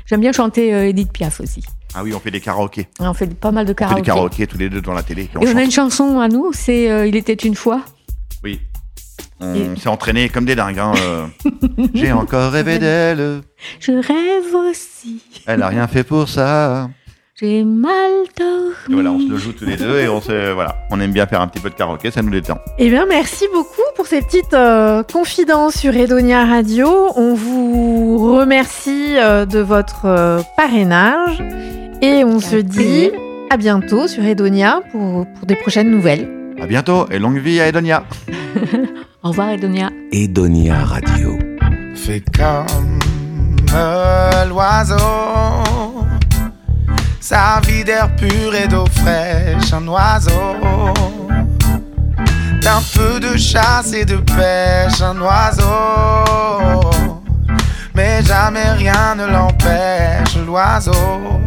J'aime 0.05 0.21
bien 0.21 0.31
chanter 0.31 0.73
euh, 0.73 0.87
Edith 0.89 1.11
Piaf 1.11 1.39
aussi. 1.41 1.63
Ah 1.93 2.03
oui, 2.03 2.13
on 2.13 2.19
fait 2.19 2.31
des 2.31 2.39
karaokés. 2.41 2.87
On 2.99 3.13
fait 3.13 3.33
pas 3.33 3.51
mal 3.51 3.65
de 3.65 3.71
On 3.71 3.73
fait 3.73 3.75
karaoké. 3.75 4.01
des 4.01 4.05
karaokés 4.05 4.47
tous 4.47 4.57
les 4.57 4.69
deux 4.69 4.81
devant 4.81 4.93
la 4.93 5.03
télé. 5.03 5.23
et 5.23 5.29
on 5.37 5.41
Et 5.41 5.47
on 5.53 5.57
a 5.57 5.63
une 5.63 5.71
chanson 5.71 6.19
à 6.19 6.27
nous, 6.27 6.51
c'est 6.53 6.89
euh, 6.89 7.07
Il 7.07 7.15
était 7.15 7.33
une 7.33 7.55
fois. 7.55 7.81
Oui. 8.43 8.59
On 9.39 9.53
Et- 9.55 9.75
s'est 9.79 9.87
entraîné 9.89 10.29
comme 10.29 10.45
des 10.45 10.55
dingues. 10.55 10.79
hein, 10.79 10.93
euh. 11.01 11.25
J'ai 11.93 12.11
encore 12.11 12.51
rêvé 12.51 12.79
d'elle. 12.79 13.41
Je 13.79 13.91
rêve 13.91 14.55
aussi. 14.69 15.21
Elle 15.45 15.61
a 15.63 15.67
rien 15.67 15.87
fait 15.87 16.03
pour 16.03 16.27
ça. 16.27 16.89
J'ai 17.41 17.63
mal 17.63 18.11
dormi. 18.37 18.73
Et 18.89 18.93
voilà, 18.93 19.11
on 19.11 19.19
se 19.19 19.29
le 19.29 19.37
joue 19.37 19.53
tous 19.53 19.63
les 19.63 19.77
deux 19.77 19.97
et 19.99 20.09
on 20.09 20.19
se, 20.19 20.51
voilà, 20.51 20.75
on 20.91 20.99
aime 20.99 21.13
bien 21.13 21.25
faire 21.25 21.39
un 21.39 21.47
petit 21.47 21.61
peu 21.61 21.69
de 21.69 21.75
karaoké, 21.75 22.11
ça 22.11 22.21
nous 22.21 22.31
détend. 22.31 22.57
Eh 22.77 22.89
bien, 22.89 23.05
merci 23.05 23.45
beaucoup 23.53 23.81
pour 23.95 24.07
ces 24.07 24.21
petites 24.21 24.53
euh, 24.53 25.03
confidences 25.03 25.75
sur 25.75 25.95
Edonia 25.95 26.43
Radio. 26.43 26.89
On 27.15 27.35
vous 27.35 28.35
remercie 28.37 29.15
euh, 29.17 29.45
de 29.45 29.59
votre 29.59 30.03
euh, 30.03 30.41
parrainage 30.57 31.41
et 32.01 32.25
on 32.25 32.41
se 32.41 32.57
dit 32.57 33.09
à 33.49 33.55
bientôt 33.55 34.09
sur 34.09 34.25
Edonia 34.25 34.81
pour, 34.91 35.25
pour 35.25 35.45
des 35.45 35.55
prochaines 35.55 35.89
nouvelles. 35.89 36.27
À 36.61 36.67
bientôt 36.67 37.07
et 37.09 37.19
longue 37.19 37.39
vie 37.39 37.61
à 37.61 37.69
Edonia. 37.69 38.03
Au 39.23 39.29
revoir, 39.29 39.51
Edonia. 39.51 39.91
Edonia 40.11 40.83
Radio. 40.83 41.39
Fais 41.95 42.21
comme 42.35 42.99
l'oiseau, 44.49 44.97
sa 47.29 47.61
vie 47.67 47.83
d'air 47.83 48.09
pur 48.15 48.55
et 48.55 48.67
d'eau 48.67 48.85
fraîche, 49.03 49.71
un 49.71 49.87
oiseau. 49.87 50.55
D'un 52.63 52.81
peu 52.95 53.19
de 53.19 53.37
chasse 53.37 53.93
et 53.93 54.03
de 54.03 54.15
pêche, 54.15 54.99
un 54.99 55.21
oiseau. 55.21 56.89
Mais 57.93 58.23
jamais 58.23 58.71
rien 58.71 59.13
ne 59.15 59.27
l'empêche, 59.27 60.37
l'oiseau, 60.43 61.39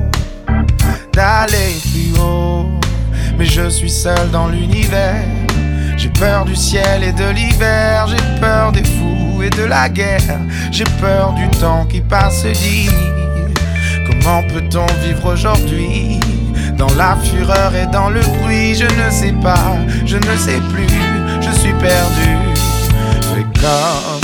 d'aller 1.12 1.74
plus 1.90 2.16
haut. 2.16 2.68
Mais 3.36 3.46
je 3.46 3.68
suis 3.68 3.90
seul 3.90 4.30
dans 4.30 4.46
l'univers. 4.46 5.24
J'ai 5.96 6.10
peur 6.10 6.44
du 6.44 6.54
ciel 6.54 7.02
et 7.02 7.12
de 7.12 7.28
l'hiver, 7.30 8.06
j'ai 8.06 8.40
peur 8.40 8.70
des 8.70 8.84
fous 8.84 9.42
et 9.42 9.50
de 9.50 9.64
la 9.64 9.88
guerre, 9.88 10.38
j'ai 10.70 10.84
peur 11.00 11.32
du 11.32 11.48
temps 11.58 11.86
qui 11.86 12.00
passe 12.00 12.44
dit. 12.44 12.88
Comment 14.22 14.42
peut-on 14.44 14.86
vivre 15.00 15.32
aujourd'hui 15.32 16.20
dans 16.78 16.94
la 16.94 17.16
fureur 17.16 17.74
et 17.74 17.86
dans 17.86 18.08
le 18.08 18.20
bruit? 18.20 18.72
Je 18.74 18.84
ne 18.84 19.10
sais 19.10 19.34
pas, 19.42 19.76
je 20.06 20.16
ne 20.16 20.36
sais 20.36 20.60
plus, 20.72 20.86
je 21.40 21.50
suis 21.58 21.74
perdu. 21.74 22.38
Fais 23.34 23.44
comme 23.60 24.20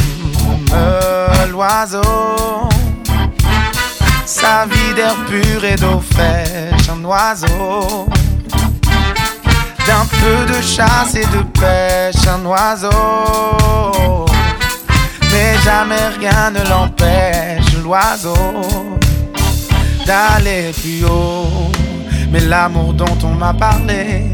l'oiseau, 1.51 2.69
sa 4.25 4.67
vie 4.67 4.95
d'air 4.95 5.17
pur 5.29 5.65
et 5.65 5.75
d'eau 5.75 6.01
fraîche, 6.13 6.89
un 6.89 7.05
oiseau 7.05 8.07
d'un 9.87 10.07
peu 10.21 10.47
de 10.53 10.61
chasse 10.63 11.15
et 11.15 11.27
de 11.27 11.43
pêche, 11.59 12.25
un 12.29 12.45
oiseau. 12.47 14.27
Mais 15.33 15.57
jamais 15.65 16.09
rien 16.21 16.51
ne 16.51 16.63
l'empêche, 16.69 17.73
l'oiseau, 17.83 18.98
d'aller 20.09 20.73
plus 20.73 21.05
haut. 21.05 21.71
Mais 22.33 22.41
l'amour 22.41 22.95
dont 22.95 23.19
on 23.25 23.35
m'a 23.35 23.53
parlé, 23.53 24.25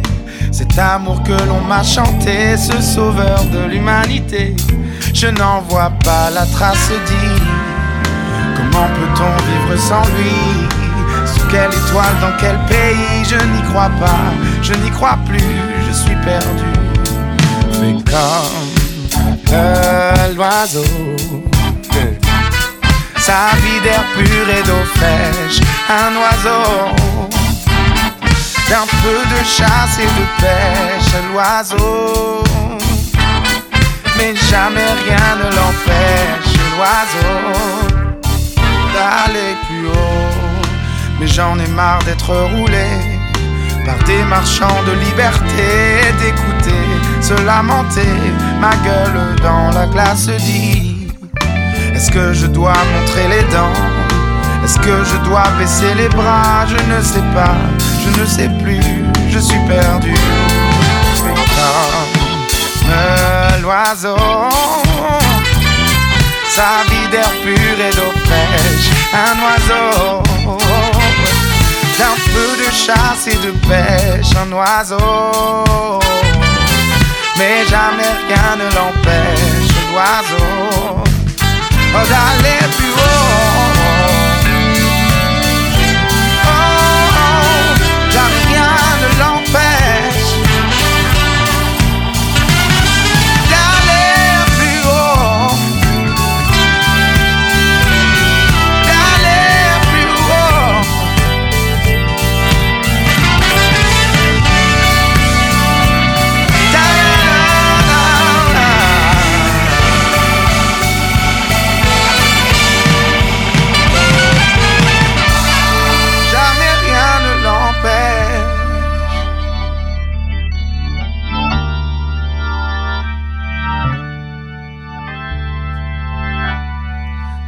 cet 0.52 0.78
amour 0.78 1.22
que 1.24 1.36
l'on 1.48 1.60
m'a 1.60 1.82
chanté, 1.82 2.56
ce 2.56 2.80
sauveur 2.80 3.44
de 3.52 3.68
l'humanité, 3.70 4.54
je 5.12 5.26
n'en 5.26 5.62
vois 5.68 5.92
pas 6.04 6.30
la 6.30 6.46
trace 6.46 6.90
dit. 7.06 7.42
Comment 8.56 8.88
peut-on 8.98 9.34
vivre 9.48 9.80
sans 9.88 10.06
lui? 10.16 10.36
Sous 11.26 11.46
quelle 11.50 11.74
étoile, 11.80 12.16
dans 12.20 12.36
quel 12.38 12.58
pays? 12.66 13.24
Je 13.24 13.36
n'y 13.52 13.62
crois 13.70 13.90
pas, 14.00 14.24
je 14.62 14.74
n'y 14.74 14.90
crois 14.90 15.18
plus, 15.26 15.54
je 15.88 15.92
suis 15.92 16.16
perdu. 16.24 16.70
Fais 17.72 17.96
comme 19.50 20.36
l'oiseau. 20.36 21.53
D'un 28.68 28.86
peu 29.02 29.20
de 29.34 29.44
chasse 29.44 29.98
et 29.98 30.06
de 30.06 30.26
pêche, 30.40 31.14
l'oiseau. 31.32 32.42
Mais 34.16 34.34
jamais 34.50 34.90
rien 35.04 35.36
ne 35.36 35.48
l'empêche, 35.56 36.54
l'oiseau 36.76 37.34
d'aller 38.94 39.56
plus 39.66 39.86
haut. 39.88 40.64
Mais 41.20 41.26
j'en 41.26 41.58
ai 41.58 41.68
marre 41.68 42.02
d'être 42.04 42.34
roulé 42.54 42.86
par 43.84 43.98
des 44.06 44.22
marchands 44.24 44.82
de 44.86 44.92
liberté, 44.92 46.12
d'écouter 46.20 46.94
se 47.24 47.34
lamenter, 47.44 48.06
ma 48.60 48.76
gueule 48.84 49.36
dans 49.42 49.70
la 49.70 49.86
glace 49.86 50.26
dit. 50.26 51.08
Est-ce 51.94 52.10
que 52.10 52.34
je 52.34 52.46
dois 52.46 52.74
montrer 52.92 53.28
les 53.28 53.42
dents? 53.44 54.03
Est-ce 54.64 54.78
que 54.78 55.04
je 55.04 55.16
dois 55.28 55.48
baisser 55.58 55.94
les 55.94 56.08
bras? 56.08 56.66
Je 56.66 56.76
ne 56.92 57.02
sais 57.02 57.24
pas, 57.34 57.56
je 58.02 58.20
ne 58.20 58.26
sais 58.26 58.50
plus, 58.62 58.80
je 59.30 59.38
suis 59.38 59.60
perdu. 59.68 60.14
Comme 61.18 61.44
l'oiseau 63.62 64.16
sa 66.54 66.84
vie 66.88 67.08
d'air 67.10 67.30
pur 67.42 67.76
et 67.86 67.90
d'eau 67.96 68.12
fraîche, 68.26 68.90
un 69.12 69.34
oiseau. 69.42 70.22
D'un 71.98 72.16
peu 72.32 72.50
de 72.62 72.70
chasse 72.70 73.26
et 73.26 73.38
de 73.44 73.50
pêche, 73.68 74.32
un 74.36 74.52
oiseau. 74.52 76.00
Mais 77.38 77.66
jamais 77.68 78.12
rien 78.28 78.56
ne 78.56 78.68
l'empêche, 78.76 79.74
l'oiseau, 79.90 81.02
d'aller 81.92 82.60
plus 82.76 82.92
haut. 82.92 83.73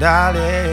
D'aller 0.06 0.65